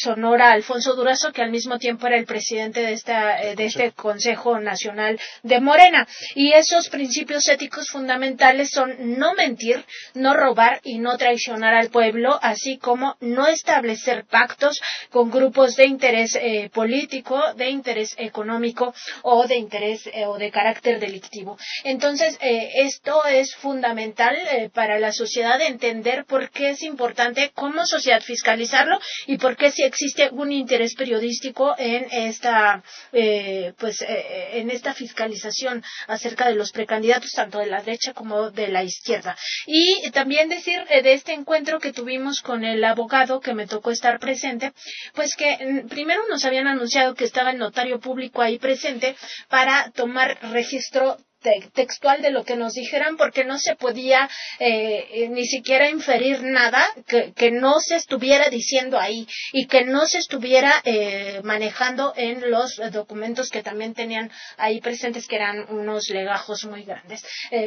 [0.00, 4.60] Sonora, Alfonso Durazo, que al mismo tiempo era el presidente de, esta, de este Consejo
[4.60, 6.06] Nacional de Morena.
[6.34, 9.84] Y esos principios éticos fundamentales son no mentir,
[10.14, 15.86] no robar y no traicionar al pueblo, así como no establecer pactos con grupos de
[15.86, 21.56] interés eh, político, de interés económico o de interés eh, o de carácter delictivo.
[21.84, 24.36] Entonces, eh, esto es fundamental
[24.72, 29.82] para la sociedad entender por qué es importante como sociedad fiscalizarlo y por qué si
[29.82, 32.82] existe un interés periodístico en esta,
[33.78, 35.13] pues, en esta fiscalización
[36.06, 39.36] acerca de los precandidatos tanto de la derecha como de la izquierda.
[39.66, 43.90] Y también decir eh, de este encuentro que tuvimos con el abogado que me tocó
[43.90, 44.72] estar presente,
[45.14, 49.16] pues que mm, primero nos habían anunciado que estaba el notario público ahí presente
[49.48, 51.18] para tomar registro
[51.72, 54.28] textual de lo que nos dijeran porque no se podía
[54.58, 60.06] eh, eh, ni siquiera inferir nada que, no se estuviera diciendo ahí y que no
[60.06, 66.08] se estuviera eh, manejando en los documentos que también tenían ahí presentes que eran unos
[66.08, 67.22] legajos muy grandes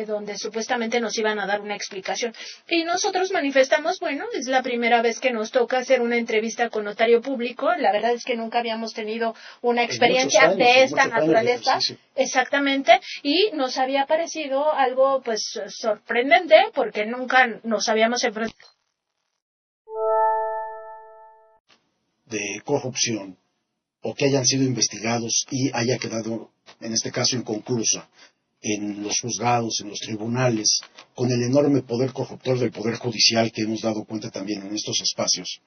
[0.06, 2.34] donde supuestamente nos iban a dar una explicación.
[2.68, 6.86] Y nosotros manifestamos bueno es la primera vez que nos toca hacer una entrevista con
[6.86, 7.72] notario público.
[7.78, 11.80] La verdad es que nunca habíamos tenido una experiencia de esta naturaleza.
[12.16, 13.00] exactamente.
[13.24, 18.72] Y nos nos había parecido algo pues sorprendente porque nunca nos habíamos enfrentado
[22.28, 23.38] de corrupción
[24.04, 26.50] o que hayan sido investigados y haya quedado,
[26.80, 28.08] en este caso, inconclusa
[28.62, 30.80] en los juzgados, en los tribunales,
[31.14, 35.02] con el enorme poder corruptor del Poder Judicial que hemos dado cuenta también en estos
[35.02, 35.60] espacios.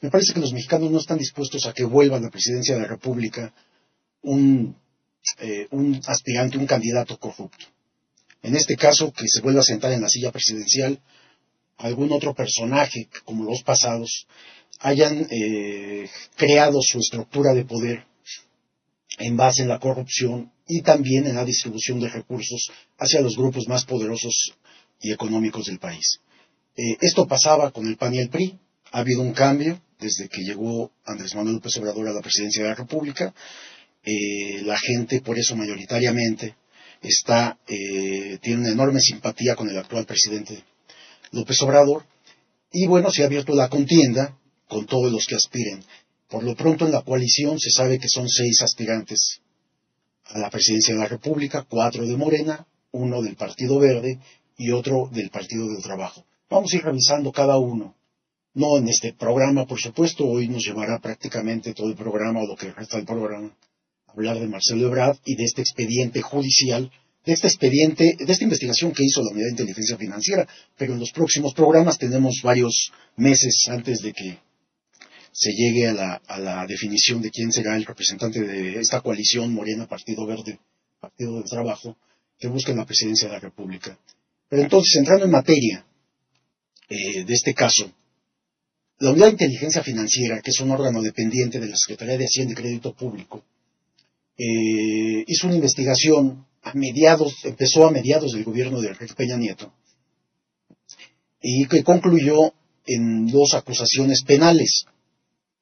[0.00, 2.82] Me parece que los mexicanos no están dispuestos a que vuelva a la presidencia de
[2.82, 3.52] la República
[4.22, 4.76] un
[5.38, 7.66] eh, un aspirante, un candidato corrupto.
[8.42, 11.00] En este caso, que se vuelva a sentar en la silla presidencial
[11.76, 14.26] algún otro personaje, como los pasados,
[14.80, 18.04] hayan eh, creado su estructura de poder
[19.18, 23.66] en base en la corrupción y también en la distribución de recursos hacia los grupos
[23.68, 24.54] más poderosos
[25.00, 26.20] y económicos del país.
[26.76, 28.58] Eh, esto pasaba con el PAN y el PRI.
[28.92, 32.68] Ha habido un cambio desde que llegó Andrés Manuel López Obrador a la presidencia de
[32.68, 33.34] la República.
[34.04, 36.54] Eh, la gente, por eso mayoritariamente,
[37.02, 40.62] está, eh, tiene una enorme simpatía con el actual presidente
[41.32, 42.04] López Obrador.
[42.72, 44.36] Y bueno, se ha abierto la contienda
[44.66, 45.82] con todos los que aspiren.
[46.28, 49.40] Por lo pronto en la coalición se sabe que son seis aspirantes
[50.26, 54.18] a la presidencia de la República, cuatro de Morena, uno del Partido Verde
[54.58, 56.24] y otro del Partido del Trabajo.
[56.50, 57.94] Vamos a ir revisando cada uno.
[58.54, 62.56] No en este programa, por supuesto, hoy nos llevará prácticamente todo el programa o lo
[62.56, 63.50] que resta del programa
[64.18, 66.90] hablar de Marcelo Ebrard y de este expediente judicial,
[67.24, 71.00] de este expediente, de esta investigación que hizo la Unidad de Inteligencia Financiera, pero en
[71.00, 74.38] los próximos programas tenemos varios meses antes de que
[75.30, 79.52] se llegue a la, a la definición de quién será el representante de esta coalición
[79.52, 80.58] Morena, Partido Verde,
[81.00, 81.96] Partido del Trabajo,
[82.38, 83.96] que busca la presidencia de la República.
[84.48, 85.84] Pero entonces, entrando en materia
[86.88, 87.92] eh, de este caso,
[89.00, 92.52] la Unidad de Inteligencia Financiera, que es un órgano dependiente de la Secretaría de Hacienda
[92.52, 93.44] y Crédito Público,
[94.38, 99.72] eh, hizo una investigación a mediados, empezó a mediados del gobierno de Enrique Peña Nieto,
[101.40, 102.52] y que concluyó
[102.86, 104.84] en dos acusaciones penales.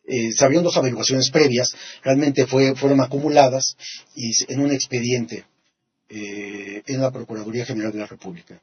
[0.06, 1.68] Eh, abrieron dos averiguaciones previas,
[2.02, 3.76] realmente fue, fueron acumuladas
[4.14, 5.44] y en un expediente
[6.08, 8.60] eh, en la Procuraduría General de la República.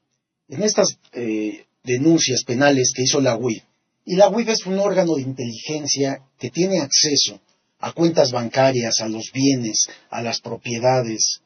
[0.48, 3.64] En estas eh, denuncias penales que hizo la UIF,
[4.06, 7.42] y la UIF es un órgano de inteligencia que tiene acceso
[7.84, 11.42] a cuentas bancarias, a los bienes, a las propiedades,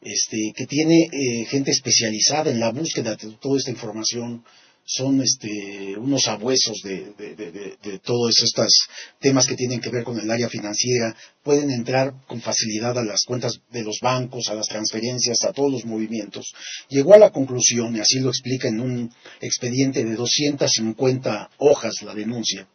[0.00, 4.44] este, que tiene eh, gente especializada en la búsqueda de toda esta información,
[4.84, 8.88] son este, unos abuesos de, todos estos
[9.18, 13.24] temas que tienen que ver con el área financiera, pueden entrar con facilidad a las
[13.24, 16.54] cuentas de los bancos, a las transferencias, a todos los movimientos.
[16.88, 22.14] Llegó a la conclusión, y así lo explica en un expediente de 250 hojas la
[22.14, 22.68] denuncia,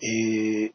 [0.00, 0.72] eh,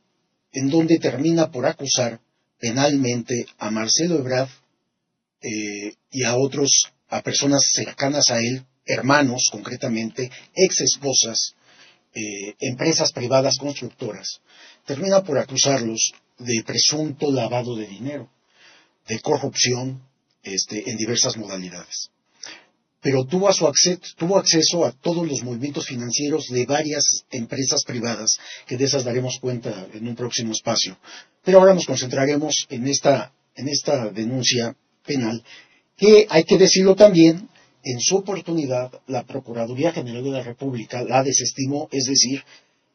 [0.56, 2.20] en donde termina por acusar
[2.58, 4.50] penalmente a Marcelo Ebrard
[5.42, 11.56] eh, y a otros, a personas cercanas a él, hermanos concretamente, ex esposas,
[12.14, 14.40] eh, empresas privadas constructoras,
[14.86, 18.30] termina por acusarlos de presunto lavado de dinero,
[19.10, 20.02] de corrupción
[20.42, 22.12] este, en diversas modalidades.
[23.06, 28.78] Pero tuvo, acceso, tuvo acceso a todos los movimientos financieros de varias empresas privadas, que
[28.78, 30.98] de esas daremos cuenta en un próximo espacio.
[31.44, 34.76] Pero ahora nos concentraremos en esta, en esta denuncia
[35.06, 35.44] penal,
[35.96, 37.48] que hay que decirlo también,
[37.84, 42.42] en su oportunidad, la Procuraduría General de la República la desestimó, es decir,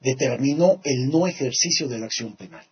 [0.01, 2.67] determinó el no ejercicio de la acción penal.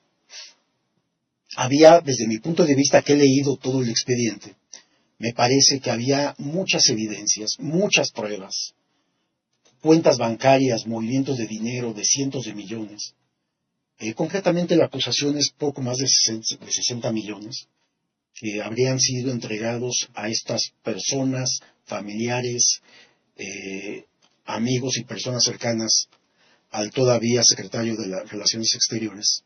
[1.54, 4.56] Había, desde mi punto de vista, que he leído todo el expediente,
[5.18, 8.74] me parece que había muchas evidencias, muchas pruebas,
[9.80, 13.14] cuentas bancarias, movimientos de dinero de cientos de millones.
[13.98, 17.66] Eh, concretamente la acusación es poco más de 60 millones
[18.34, 22.80] que habrían sido entregados a estas personas, familiares,
[23.36, 24.04] eh,
[24.44, 26.08] amigos y personas cercanas
[26.70, 29.42] al todavía secretario de las Relaciones Exteriores,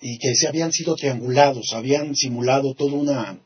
[0.00, 3.40] y que se habían sido triangulados, habían simulado todo, una,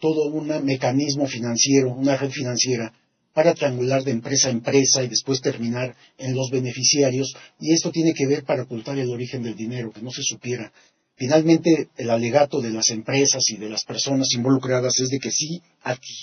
[0.00, 2.92] todo un mecanismo financiero, una red financiera,
[3.32, 8.12] para triangular de empresa a empresa y después terminar en los beneficiarios, y esto tiene
[8.14, 10.72] que ver para ocultar el origen del dinero, que no se supiera.
[11.14, 15.62] Finalmente, el alegato de las empresas y de las personas involucradas es de que sí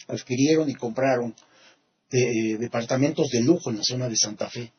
[0.08, 1.36] adquirieron y compraron
[2.12, 4.74] eh, departamentos de lujo en la zona de Santa Fe.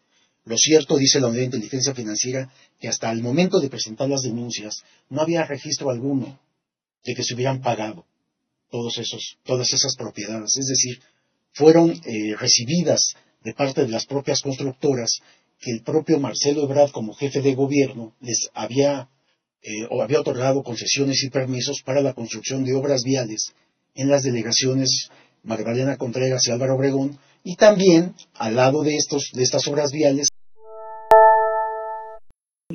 [0.44, 4.22] Lo cierto, dice la Unidad de Inteligencia Financiera, que hasta el momento de presentar las
[4.22, 6.40] denuncias no había registro alguno
[7.04, 8.04] de que se hubieran pagado
[8.70, 10.56] todos esos, todas esas propiedades.
[10.56, 11.00] Es decir,
[11.52, 15.20] fueron eh, recibidas de parte de las propias constructoras
[15.60, 19.08] que el propio Marcelo Ebrard, como jefe de gobierno, les había
[19.62, 23.52] eh, o había otorgado concesiones y permisos para la construcción de obras viales
[23.94, 25.10] en las delegaciones
[25.42, 30.28] Magdalena Contreras y Álvaro Obregón, y también al lado de, estos, de estas obras viales.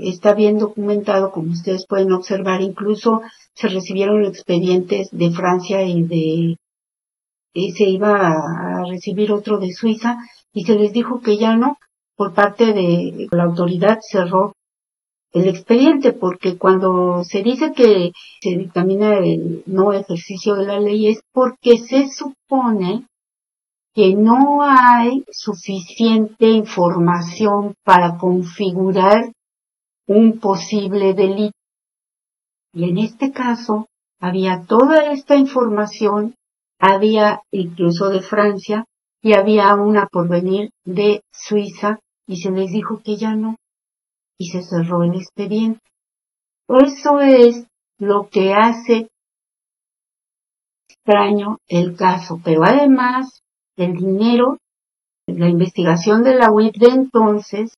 [0.06, 3.22] Está bien documentado, como ustedes pueden observar, incluso
[3.54, 6.58] se recibieron expedientes de Francia y de
[7.56, 10.18] y se iba a recibir otro de Suiza
[10.52, 11.78] y se les dijo que ya no,
[12.18, 14.54] por parte de la autoridad cerró
[15.32, 21.08] el expediente, porque cuando se dice que se dictamina el no ejercicio de la ley
[21.08, 23.08] es porque se supone
[23.96, 29.32] que no hay suficiente información para configurar
[30.08, 31.58] un posible delito.
[32.74, 33.88] Y en este caso,
[34.20, 36.36] había toda esta información,
[36.80, 38.86] había incluso de Francia
[39.22, 43.56] y había una por venir de Suiza y se les dijo que ya no
[44.38, 45.82] y se cerró el expediente.
[46.68, 47.66] Eso es
[48.00, 49.10] lo que hace
[50.90, 53.42] extraño el caso, pero además
[53.78, 54.58] el dinero,
[55.28, 57.74] la investigación de la UIP de entonces,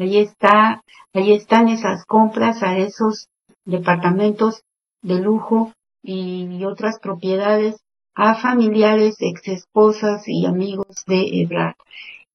[0.00, 0.82] ahí está,
[1.12, 3.28] ahí están esas compras a esos
[3.64, 4.62] departamentos
[5.02, 5.72] de lujo
[6.02, 7.80] y otras propiedades
[8.14, 11.74] a familiares, ex esposas y amigos de Ebrard.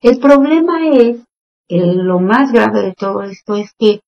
[0.02, 1.18] El problema es,
[1.68, 4.02] lo más grave de todo esto es que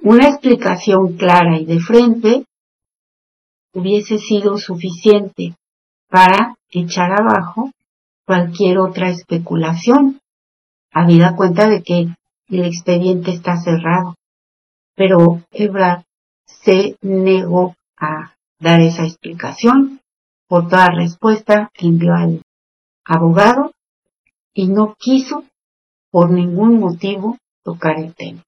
[0.00, 2.44] una explicación clara y de frente
[3.72, 5.54] hubiese sido suficiente
[6.08, 7.70] para echar abajo
[8.26, 10.20] cualquier otra especulación,
[10.92, 12.08] habida cuenta de que
[12.48, 14.14] el expediente está cerrado.
[14.94, 16.04] Pero Ebrard
[16.46, 20.00] se negó a dar esa explicación.
[20.48, 22.42] Por toda respuesta envió al
[23.04, 23.72] abogado
[24.54, 25.44] y no quiso
[26.10, 28.42] por ningún motivo tocar el tema.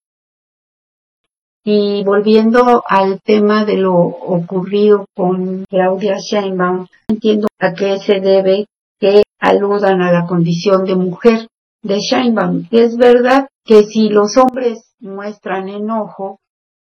[1.64, 8.66] Y volviendo al tema de lo ocurrido con Claudia Sheinbaum, entiendo a qué se debe
[8.98, 11.48] que aludan a la condición de mujer
[11.82, 12.66] de Sheinbaum.
[12.70, 16.40] Es verdad que si los hombres muestran enojo,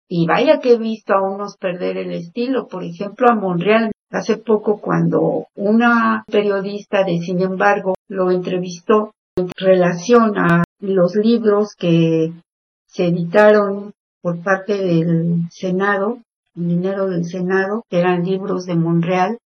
[0.08, 4.36] y vaya que he visto a unos perder el estilo, por ejemplo a Monreal, hace
[4.36, 12.32] poco cuando una periodista de Sin embargo lo entrevistó en relación a los libros que
[12.86, 13.92] se editaron
[14.22, 16.18] por parte del Senado,
[16.56, 19.38] el dinero del Senado, que eran libros de Monreal,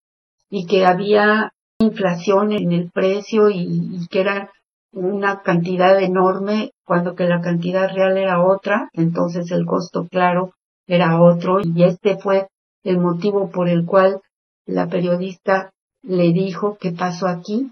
[0.50, 4.48] y que había inflación en el precio y, y que eran
[4.92, 10.54] una cantidad enorme cuando que la cantidad real era otra, entonces el costo claro
[10.86, 12.48] era otro y este fue
[12.82, 14.20] el motivo por el cual
[14.66, 15.70] la periodista
[16.02, 17.70] le dijo qué pasó aquí.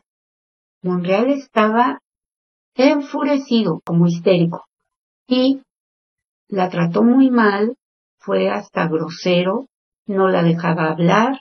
[0.83, 1.99] Monreal estaba
[2.75, 4.65] enfurecido, como histérico,
[5.27, 5.63] y
[6.49, 7.75] la trató muy mal,
[8.19, 9.67] fue hasta grosero,
[10.07, 11.41] no la dejaba hablar,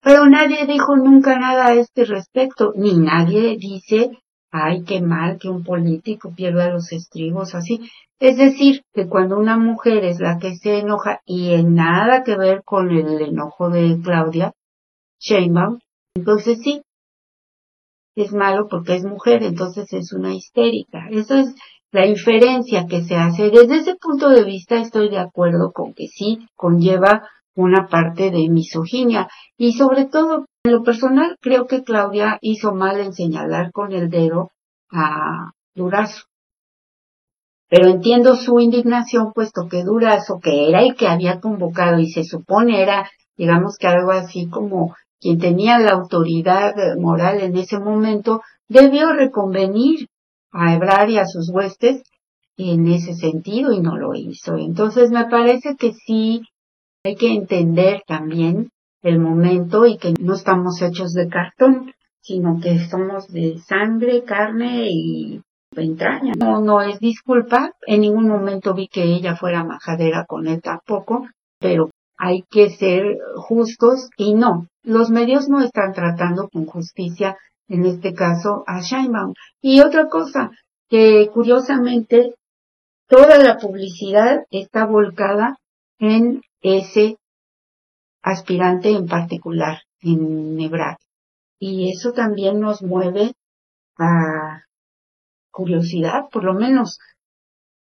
[0.00, 4.21] pero nadie dijo nunca nada a este respecto, ni nadie dice
[4.52, 7.80] ay, qué mal que un político pierda los estribos así.
[8.20, 12.36] Es decir, que cuando una mujer es la que se enoja y en nada que
[12.36, 14.52] ver con el enojo de Claudia
[15.18, 15.78] Sheinbaum,
[16.14, 16.82] entonces sí,
[18.14, 21.08] es malo porque es mujer, entonces es una histérica.
[21.10, 21.54] Eso es
[21.90, 23.50] la inferencia que se hace.
[23.50, 28.48] Desde ese punto de vista estoy de acuerdo con que sí conlleva una parte de
[28.48, 33.92] misoginia y sobre todo en lo personal creo que Claudia hizo mal en señalar con
[33.92, 34.52] el dedo
[34.90, 36.26] a Durazo.
[37.68, 42.22] Pero entiendo su indignación puesto que Durazo, que era el que había convocado y se
[42.22, 48.42] supone era, digamos que algo así como quien tenía la autoridad moral en ese momento,
[48.68, 50.08] debió reconvenir
[50.52, 52.02] a Ebrard y a sus huestes
[52.56, 54.56] en ese sentido y no lo hizo.
[54.56, 56.42] Entonces me parece que sí
[57.04, 58.71] hay que entender también
[59.02, 64.86] el momento y que no estamos hechos de cartón, sino que somos de sangre, carne
[64.90, 65.42] y
[65.74, 66.34] entraña.
[66.38, 71.26] No, no es disculpa, en ningún momento vi que ella fuera majadera con él tampoco,
[71.58, 77.36] pero hay que ser justos y no, los medios no están tratando con justicia,
[77.68, 79.34] en este caso, a Scheinbaum.
[79.60, 80.50] Y otra cosa,
[80.88, 82.34] que curiosamente
[83.08, 85.56] toda la publicidad está volcada
[85.98, 87.16] en ese
[88.22, 91.04] aspirante en particular, en Nebraska.
[91.58, 93.32] Y eso también nos mueve
[93.98, 94.64] a
[95.50, 96.98] curiosidad, por lo menos.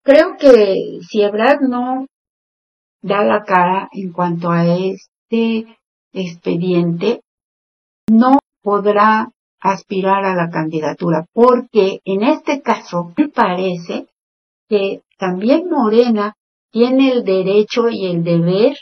[0.03, 2.07] Creo que si Ebrard no
[3.01, 5.77] da la cara en cuanto a este
[6.11, 7.21] expediente,
[8.09, 9.29] no podrá
[9.61, 14.07] aspirar a la candidatura, porque en este caso me parece
[14.67, 16.35] que también Morena
[16.71, 18.77] tiene el derecho y el deber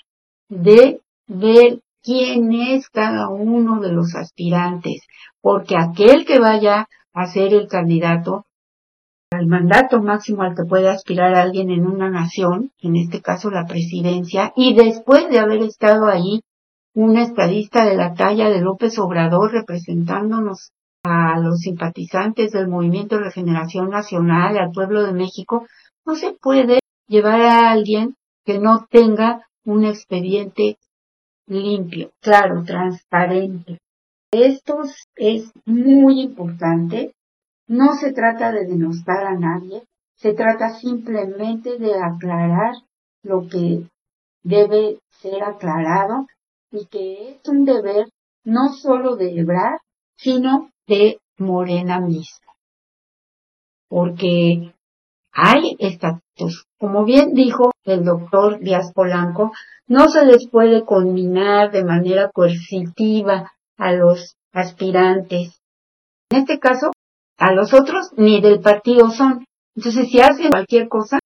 [0.50, 5.02] de ver quién es cada uno de los aspirantes,
[5.42, 8.46] porque aquel que vaya a ser el candidato
[9.30, 13.66] al mandato máximo al que puede aspirar alguien en una nación, en este caso la
[13.66, 16.42] presidencia, y después de haber estado ahí
[16.94, 20.72] un estadista de la talla de López Obrador representándonos
[21.04, 25.68] a los simpatizantes del Movimiento de Regeneración Nacional, al pueblo de México,
[26.06, 28.16] no se puede llevar a alguien
[28.46, 30.78] que no tenga un expediente
[31.48, 33.80] limpio, claro, transparente.
[34.32, 34.82] Esto
[35.16, 37.14] es muy importante.
[37.68, 39.84] No se trata de denostar a nadie,
[40.16, 42.74] se trata simplemente de aclarar
[43.24, 43.88] lo que
[44.44, 46.28] debe ser aclarado
[46.72, 48.08] y que es un deber
[48.44, 49.80] no solo de Ebrard,
[50.18, 52.54] sino de Morena mismo.
[53.90, 54.74] Porque
[55.38, 56.66] hay estatutos.
[56.80, 59.52] Como bien dijo el doctor Díaz Polanco,
[59.88, 65.62] no se les puede conminar de manera coercitiva a los aspirantes.
[66.32, 66.92] En este caso,
[67.38, 69.46] a los otros ni del partido son.
[69.76, 71.20] Entonces, si hacen cualquier cosa,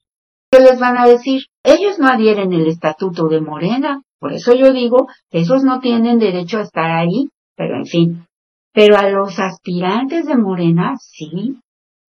[0.52, 1.44] ¿qué les van a decir?
[1.64, 4.02] Ellos no adhieren el estatuto de Morena.
[4.20, 8.26] Por eso yo digo esos no tienen derecho a estar ahí, pero en fin.
[8.74, 11.62] Pero a los aspirantes de Morena, sí,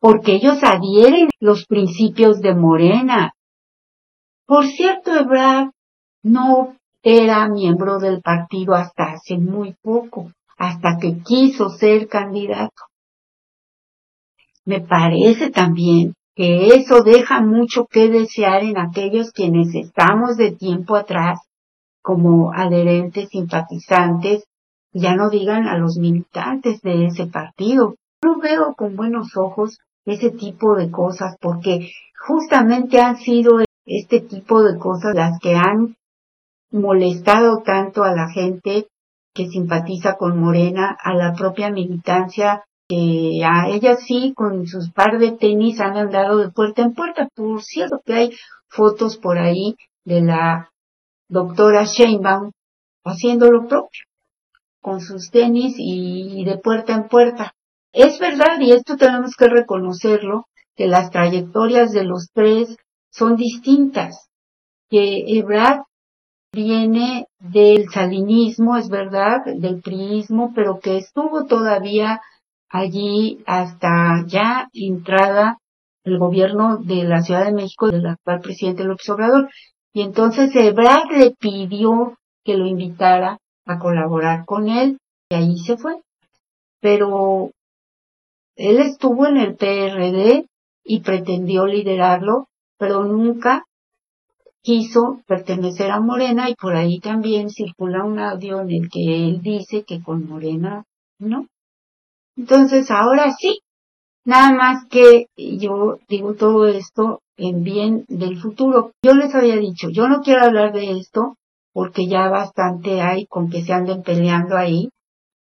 [0.02, 3.34] porque ellos adhieren los principios de Morena.
[4.44, 5.70] Por cierto, Ebrard
[6.24, 6.74] no
[7.04, 12.82] era miembro del partido hasta hace muy poco, hasta que quiso ser candidato.
[14.64, 20.96] Me parece también que eso deja mucho que desear en aquellos quienes estamos de tiempo
[20.96, 21.38] atrás
[22.02, 24.42] como adherentes, simpatizantes,
[24.92, 27.94] ya no digan a los militantes de ese partido.
[28.24, 31.90] No veo con buenos ojos ese tipo de cosas porque
[32.26, 35.96] justamente han sido este tipo de cosas las que han
[36.70, 38.86] molestado tanto a la gente
[39.34, 45.18] que simpatiza con Morena, a la propia militancia que a ella sí con sus par
[45.18, 47.28] de tenis han andado de puerta en puerta.
[47.34, 48.30] Por cierto que hay
[48.68, 50.70] fotos por ahí de la
[51.28, 52.50] doctora Sheinbaum
[53.04, 54.02] haciendo lo propio
[54.80, 57.54] con sus tenis y de puerta en puerta.
[57.92, 62.76] Es verdad, y esto tenemos que reconocerlo, que las trayectorias de los tres
[63.10, 64.30] son distintas,
[64.88, 65.82] que Ebrard
[66.54, 72.20] viene del salinismo, es verdad, del priismo, pero que estuvo todavía
[72.70, 75.58] allí hasta ya entrada
[76.04, 79.50] el gobierno de la Ciudad de México del actual presidente López Obrador.
[79.92, 84.98] Y entonces Ebrard le pidió que lo invitara a colaborar con él
[85.30, 85.96] y ahí se fue.
[86.80, 87.50] Pero
[88.56, 90.46] él estuvo en el PRD
[90.84, 92.48] y pretendió liderarlo,
[92.78, 93.64] pero nunca
[94.62, 99.42] quiso pertenecer a Morena y por ahí también circula un audio en el que él
[99.42, 100.84] dice que con Morena
[101.18, 101.46] no.
[102.36, 103.60] Entonces ahora sí,
[104.24, 108.92] nada más que yo digo todo esto en bien del futuro.
[109.04, 111.36] Yo les había dicho, yo no quiero hablar de esto
[111.72, 114.90] porque ya bastante hay con que se anden peleando ahí,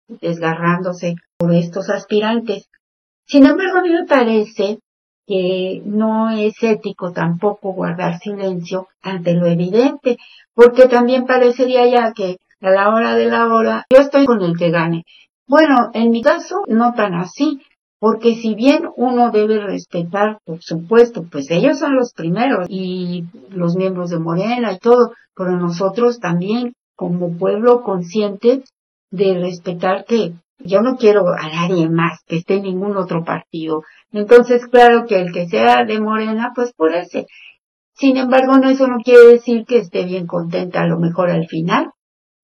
[0.08, 2.69] desgarrándose por estos aspirantes.
[3.30, 4.80] Sin embargo, a mí me parece
[5.24, 10.16] que no es ético tampoco guardar silencio ante lo evidente,
[10.52, 14.58] porque también parecería ya que a la hora de la hora yo estoy con el
[14.58, 15.04] que gane.
[15.46, 17.60] Bueno, en mi caso no tan así,
[18.00, 23.76] porque si bien uno debe respetar, por supuesto, pues ellos son los primeros y los
[23.76, 28.64] miembros de Morena y todo, pero nosotros también como pueblo consciente
[29.12, 30.32] de respetar que
[30.64, 33.82] yo no quiero a nadie más que esté en ningún otro partido.
[34.12, 37.26] Entonces, claro que el que sea de Morena, pues por ese.
[37.94, 41.46] Sin embargo, no, eso no quiere decir que esté bien contenta a lo mejor al
[41.46, 41.90] final.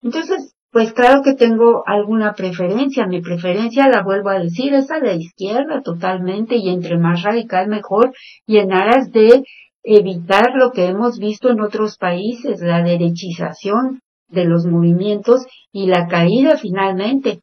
[0.02, 3.06] Entonces, pues claro que tengo alguna preferencia.
[3.06, 7.68] Mi preferencia, la vuelvo a decir, es a la izquierda totalmente y entre más radical
[7.68, 8.12] mejor
[8.46, 9.42] y en aras de
[9.82, 16.08] evitar lo que hemos visto en otros países, la derechización de los movimientos y la
[16.08, 17.40] caída finalmente.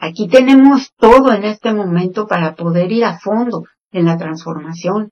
[0.00, 5.10] Aquí tenemos todo en este momento para poder ir a fondo en la transformación,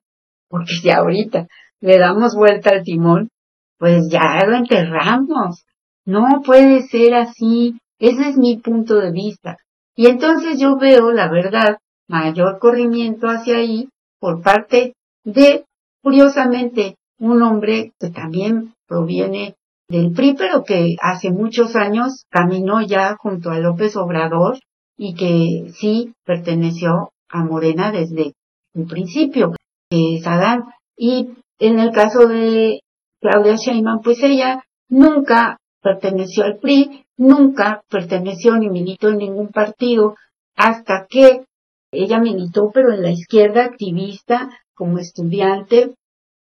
[0.49, 1.47] porque si ahorita
[1.81, 3.29] le damos vuelta al timón,
[3.77, 5.65] pues ya lo enterramos.
[6.05, 7.77] No puede ser así.
[7.99, 9.57] Ese es mi punto de vista.
[9.95, 14.93] Y entonces yo veo, la verdad, mayor corrimiento hacia ahí por parte
[15.25, 15.65] de,
[16.01, 19.55] curiosamente, un hombre que también proviene
[19.89, 24.59] del PRI, pero que hace muchos años caminó ya junto a López Obrador
[24.97, 28.33] y que sí perteneció a Morena desde
[28.73, 29.53] un principio,
[29.89, 30.65] que es Adán.
[30.97, 31.29] Y
[31.59, 32.81] en el caso de
[33.21, 40.15] Claudia Sheinbaum, pues ella nunca perteneció al PRI, nunca perteneció ni militó en ningún partido,
[40.55, 41.45] hasta que
[41.91, 45.93] ella militó, pero en la izquierda activista, como estudiante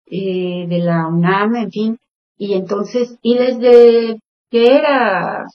[0.06, 1.98] eh, de la UNAM, en fin,
[2.38, 5.46] y entonces, y desde que era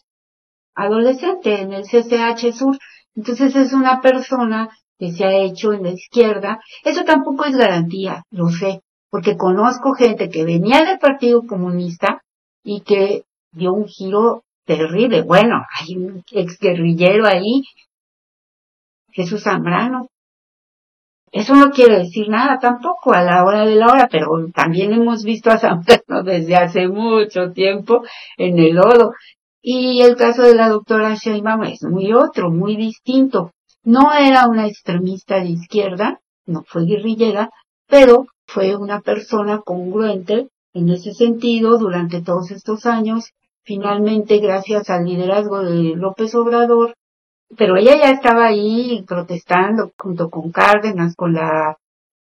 [0.77, 2.79] adolescente en el CCH Sur,
[3.17, 4.69] entonces es una persona
[4.99, 9.93] que se ha hecho en la izquierda, eso tampoco es garantía, lo sé, porque conozco
[9.93, 12.23] gente que venía del Partido Comunista
[12.63, 15.23] y que dio un giro terrible.
[15.23, 17.63] Bueno, hay un exguerrillero ahí,
[19.13, 20.09] Jesús Zambrano.
[21.33, 25.25] Eso no quiere decir nada tampoco a la hora de la hora, pero también hemos
[25.25, 28.03] visto a Pedro desde hace mucho tiempo
[28.37, 29.13] en el lodo.
[29.69, 33.51] Y el caso de la doctora Sheinbaum es muy otro, muy distinto.
[33.83, 37.51] No era una extremista de izquierda, no fue guerrillera,
[37.89, 43.33] pero fue una persona congruente en ese sentido durante todos estos años.
[43.65, 46.95] Finalmente, gracias al liderazgo de López Obrador,
[47.57, 51.77] pero ella ya estaba ahí protestando junto con Cárdenas, con la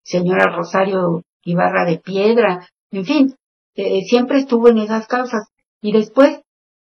[0.04, 3.36] señora Rosario Ibarra de Piedra, en fin,
[3.74, 5.48] eh, siempre estuvo en esas causas.
[5.82, 6.44] Y después,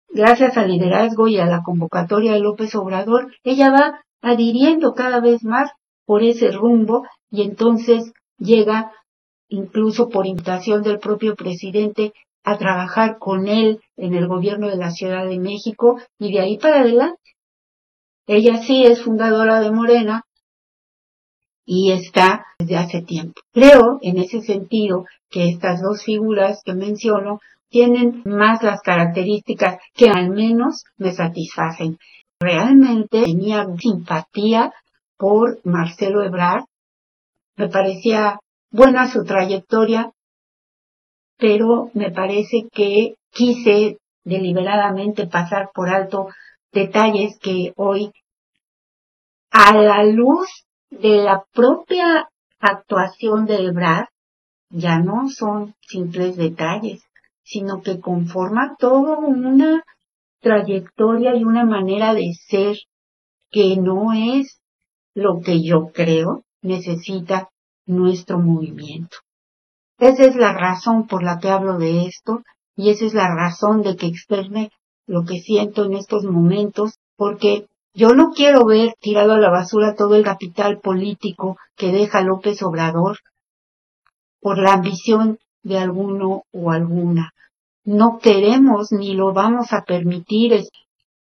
[0.10, 5.44] gracias al liderazgo y a la convocatoria de López Obrador, ella va adhiriendo cada vez
[5.44, 5.72] más
[6.06, 8.92] por ese rumbo y entonces llega,
[9.48, 14.92] incluso por invitación del propio presidente, a trabajar con él en el gobierno de la
[14.92, 17.22] Ciudad de México y de ahí para adelante.
[18.28, 20.24] Ella sí es fundadora de Morena
[21.66, 23.42] y está desde hace tiempo.
[23.52, 27.40] Creo en ese sentido que estas dos figuras que menciono
[27.70, 31.98] tienen más las características que al menos me satisfacen.
[32.40, 34.74] Realmente tenía simpatía
[35.18, 36.64] por Marcelo Ebrard,
[37.58, 38.40] me parecía
[38.72, 40.12] buena su trayectoria,
[41.38, 46.28] pero me parece que quise deliberadamente pasar por alto
[46.72, 48.12] detalles que hoy,
[49.52, 50.48] a la luz
[50.90, 54.08] de la propia actuación de Ebrard,
[54.70, 57.02] ya no son simples detalles,
[57.50, 59.84] sino que conforma toda una
[60.40, 62.78] trayectoria y una manera de ser
[63.50, 64.62] que no es
[65.16, 67.50] lo que yo creo necesita
[67.88, 69.18] nuestro movimiento.
[69.98, 72.44] Esa es la razón por la que hablo de esto
[72.76, 74.70] y esa es la razón de que externe
[75.08, 79.96] lo que siento en estos momentos, porque yo no quiero ver tirado a la basura
[79.96, 83.18] todo el capital político que deja López Obrador
[84.40, 87.34] por la ambición de alguno o alguna.
[87.84, 90.64] No queremos ni lo vamos a permitir.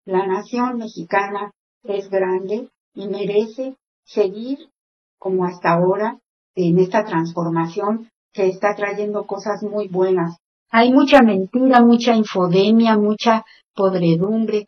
[0.05, 1.51] La nación mexicana
[1.83, 4.69] es grande y merece seguir
[5.17, 6.19] como hasta ahora
[6.55, 10.37] en esta transformación que está trayendo cosas muy buenas.
[10.69, 14.65] Hay mucha mentira, mucha infodemia, mucha podredumbre.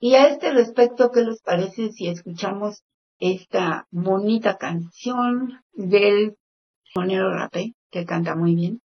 [0.00, 2.82] Y a este respecto, ¿qué les parece si escuchamos
[3.22, 6.36] esta bonita canción del
[6.92, 8.80] sonero rapé, que canta muy bien?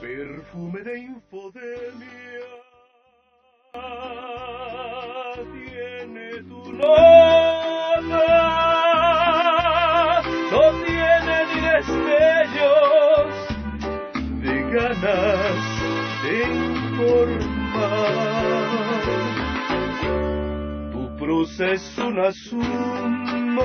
[0.00, 2.46] Perfume de infodemia
[5.52, 7.19] tiene tu nota,
[21.56, 23.64] Proceso una suma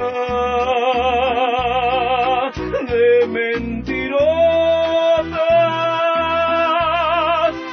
[2.88, 4.26] de mentirotas,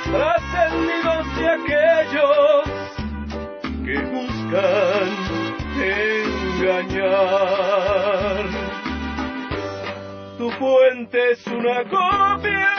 [0.04, 2.68] trascendidos de aquellos
[3.84, 5.08] que buscan
[7.00, 8.44] engañar.
[10.36, 12.74] Tu fuente es una copia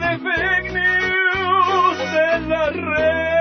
[0.00, 2.00] de fake news
[2.32, 3.35] en las redes.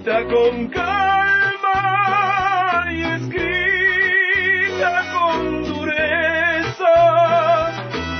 [0.00, 1.76] Escrita con calma
[2.90, 6.94] y escrita con dureza,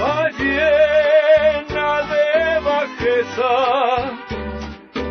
[0.01, 3.53] va llena de bajeza,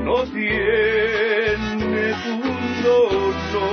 [0.04, 3.70] no tiene pundonor.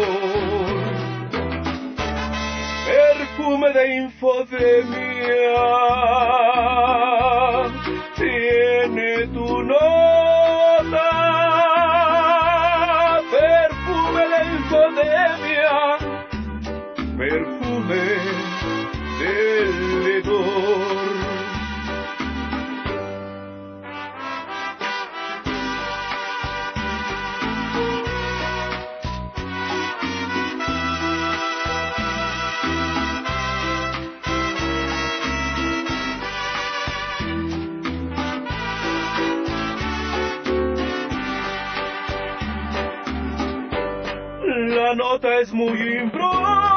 [2.87, 5.07] Perfume de infodemia
[44.95, 46.76] Nota es muy impropia,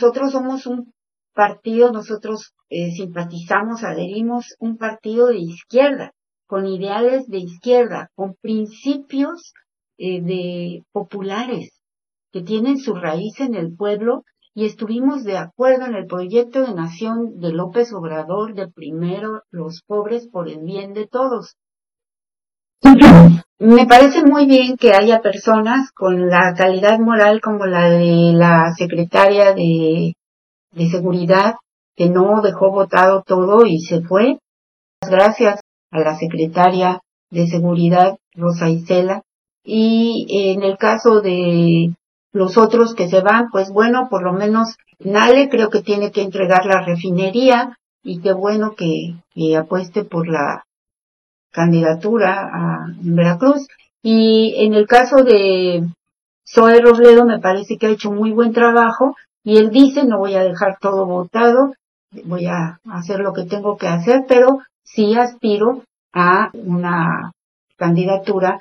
[0.00, 0.94] nosotros somos un
[1.34, 6.12] partido, nosotros eh, simpatizamos, adherimos un partido de izquierda,
[6.46, 9.52] con ideales de izquierda, con principios
[9.98, 11.82] eh, de populares
[12.32, 14.24] que tienen su raíz en el pueblo
[14.54, 19.82] y estuvimos de acuerdo en el proyecto de nación de López Obrador de primero los
[19.86, 21.56] pobres por el bien de todos.
[23.60, 28.72] Me parece muy bien que haya personas con la calidad moral como la de la
[28.74, 30.14] secretaria de,
[30.72, 31.56] de seguridad
[31.94, 34.38] que no dejó votado todo y se fue.
[35.02, 39.24] Gracias a la secretaria de seguridad Rosa Isela.
[39.62, 41.92] Y en el caso de
[42.32, 46.22] los otros que se van, pues bueno, por lo menos Nale creo que tiene que
[46.22, 50.64] entregar la refinería y qué bueno que, que apueste por la
[51.50, 53.66] candidatura a en Veracruz.
[54.02, 55.84] Y en el caso de
[56.46, 60.34] Zoe Robledo me parece que ha hecho muy buen trabajo y él dice no voy
[60.34, 61.74] a dejar todo votado,
[62.24, 65.82] voy a hacer lo que tengo que hacer, pero sí aspiro
[66.12, 67.32] a una
[67.76, 68.58] candidatura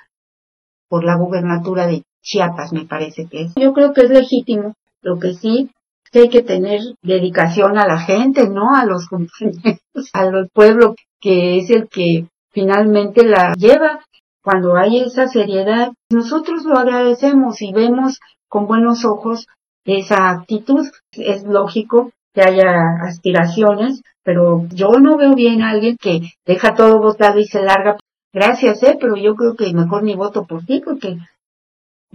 [0.88, 3.54] por la gubernatura de Chiapas, me parece que es.
[3.56, 5.70] Yo creo que es legítimo, lo que sí
[6.12, 8.76] que hay que tener dedicación a la gente, ¿no?
[8.76, 9.80] A los compañeros,
[10.14, 14.04] al pueblo que es el que finalmente la lleva.
[14.42, 19.48] Cuando hay esa seriedad, nosotros lo agradecemos y vemos con buenos ojos
[19.86, 20.88] esa actitud.
[21.12, 27.00] Es lógico que haya aspiraciones, pero yo no veo bien a alguien que deja todo
[27.00, 27.98] votado y se larga.
[28.32, 31.18] Gracias, eh, pero yo creo que mejor ni voto por ti, porque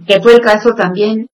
[0.05, 1.27] que fue el caso también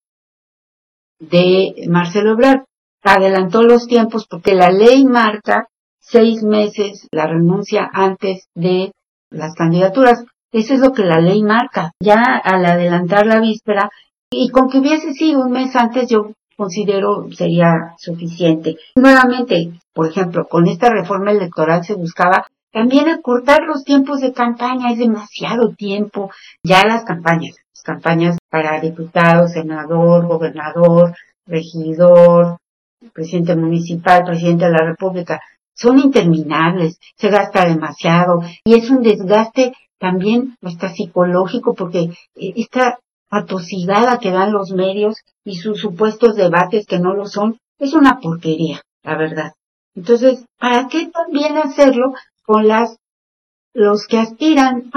[1.19, 2.63] de Marcelo Ebrard.
[3.03, 5.67] Adelantó los tiempos porque la ley marca
[6.11, 8.91] seis meses la renuncia antes de
[9.29, 10.25] las candidaturas.
[10.51, 11.93] Eso es lo que la ley marca.
[12.01, 13.89] Ya al adelantar la víspera,
[14.29, 18.75] y con que hubiese sido un mes antes, yo considero sería suficiente.
[18.95, 24.91] Nuevamente, por ejemplo, con esta reforma electoral se buscaba también acortar los tiempos de campaña,
[24.91, 26.31] es demasiado tiempo.
[26.63, 32.57] Ya las campañas, las campañas para diputado, senador, gobernador, regidor,
[33.13, 35.41] presidente municipal, presidente de la República,
[35.81, 42.99] son interminables, se gasta demasiado y es un desgaste también hasta psicológico porque esta
[43.31, 48.19] atosigada que dan los medios y sus supuestos debates que no lo son, es una
[48.19, 49.53] porquería, la verdad.
[49.95, 52.13] Entonces, ¿para qué también hacerlo
[52.43, 52.97] con las,
[53.73, 54.91] los que aspiran?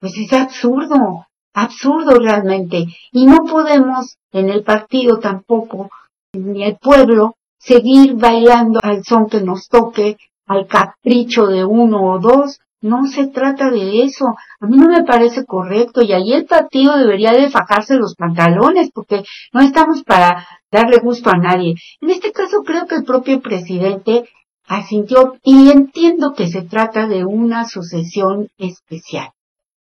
[0.00, 2.86] Pues es absurdo, absurdo realmente.
[3.12, 5.88] Y no podemos en el partido tampoco,
[6.34, 12.18] ni el pueblo, seguir bailando al son que nos toque, al capricho de uno o
[12.18, 12.60] dos.
[12.80, 14.26] No se trata de eso.
[14.60, 18.90] A mí no me parece correcto y ahí el partido debería de fajarse los pantalones
[18.94, 21.74] porque no estamos para darle gusto a nadie.
[22.00, 24.28] En este caso creo que el propio presidente
[24.68, 29.30] asintió y entiendo que se trata de una sucesión especial.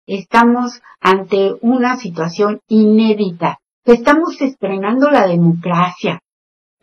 [0.06, 3.60] Estamos ante una situación inédita.
[3.86, 6.20] Estamos estrenando la democracia.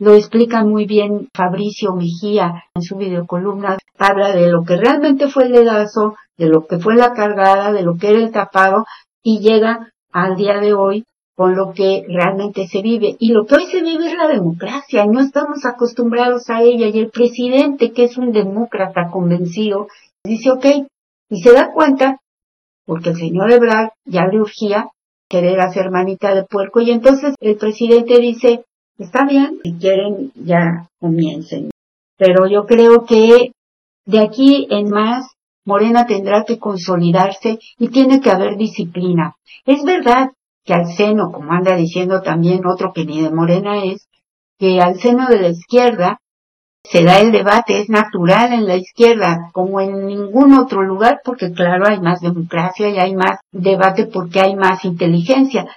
[0.02, 3.78] Lo explica muy bien Fabricio Mejía en su videocolumna.
[3.96, 7.84] Habla de lo que realmente fue el dedazo, de lo que fue la cargada, de
[7.84, 8.84] lo que era el tapado
[9.22, 11.04] y llega al día de hoy
[11.36, 13.14] con lo que realmente se vive.
[13.20, 16.88] Y lo que hoy se vive es la democracia, no estamos acostumbrados a ella.
[16.88, 19.86] Y el presidente, que es un demócrata convencido,
[20.24, 20.66] dice, ok,
[21.30, 22.18] y se da cuenta,
[22.86, 24.88] porque el señor Ebrard ya le urgía
[25.28, 28.64] querer hacer manita de puerco, y entonces el presidente dice,
[28.98, 31.70] está bien, si quieren ya comiencen.
[32.16, 33.52] Pero yo creo que
[34.06, 35.26] de aquí en más
[35.64, 39.36] Morena tendrá que consolidarse y tiene que haber disciplina.
[39.64, 40.30] Es verdad
[40.64, 44.08] que al seno, como anda diciendo también otro que ni de Morena es,
[44.58, 46.18] que al seno de la izquierda
[46.84, 51.52] se da el debate, es natural en la izquierda, como en ningún otro lugar, porque
[51.52, 55.68] claro, hay más democracia y hay más debate porque hay más inteligencia.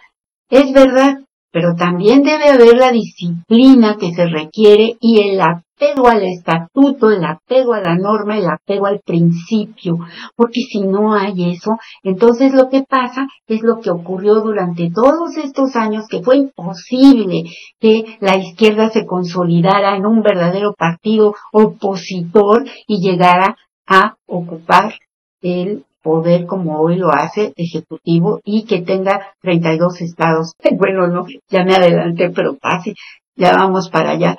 [0.50, 1.20] Es verdad,
[1.56, 7.24] pero también debe haber la disciplina que se requiere y el apego al estatuto, el
[7.24, 10.00] apego a la norma, el apego al principio,
[10.36, 15.38] porque si no hay eso, entonces lo que pasa es lo que ocurrió durante todos
[15.38, 17.44] estos años, que fue imposible
[17.80, 23.56] que la izquierda se consolidara en un verdadero partido opositor y llegara
[23.88, 24.96] a ocupar
[25.42, 30.54] el poder como hoy lo hace ejecutivo y que tenga 32 estados.
[30.78, 32.94] Bueno, no, ya me adelanté, pero casi,
[33.36, 34.38] ya vamos para allá.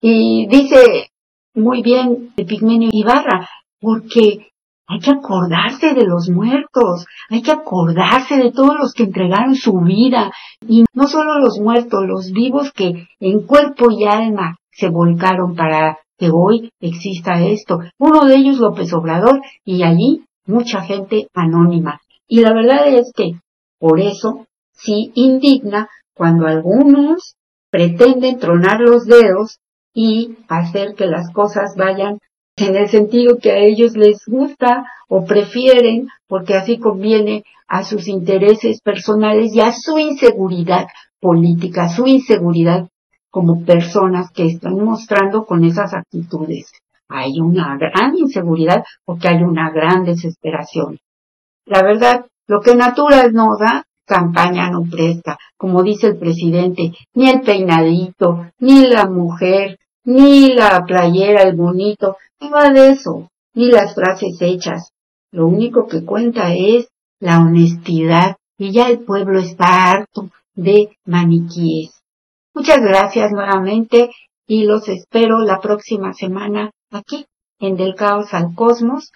[0.00, 1.10] Y dice
[1.54, 3.48] muy bien de Pigmenio Ibarra,
[3.80, 4.48] porque
[4.86, 9.78] hay que acordarse de los muertos, hay que acordarse de todos los que entregaron su
[9.80, 10.32] vida,
[10.66, 15.98] y no solo los muertos, los vivos que en cuerpo y alma se volcaron para
[16.18, 17.80] que hoy exista esto.
[17.98, 22.00] Uno de ellos López Obrador, y allí mucha gente anónima.
[22.26, 23.32] Y la verdad es que
[23.78, 27.36] por eso sí indigna cuando algunos
[27.70, 29.58] pretenden tronar los dedos
[29.92, 32.18] y hacer que las cosas vayan
[32.56, 38.06] en el sentido que a ellos les gusta o prefieren, porque así conviene a sus
[38.08, 40.86] intereses personales y a su inseguridad
[41.20, 42.88] política, su inseguridad
[43.30, 46.70] como personas que están mostrando con esas actitudes
[47.08, 50.98] hay una gran inseguridad porque hay una gran desesperación.
[51.66, 57.30] La verdad, lo que Natural no da, campaña no presta, como dice el presidente, ni
[57.30, 62.16] el peinadito, ni la mujer, ni la playera, el bonito,
[62.52, 64.92] va de eso, ni las frases hechas.
[65.32, 66.88] Lo único que cuenta es
[67.20, 72.02] la honestidad y ya el pueblo está harto de maniquíes.
[72.54, 74.10] Muchas gracias nuevamente
[74.46, 77.26] y los espero la próxima semana aquí
[77.58, 79.12] en Del Caos al Cosmos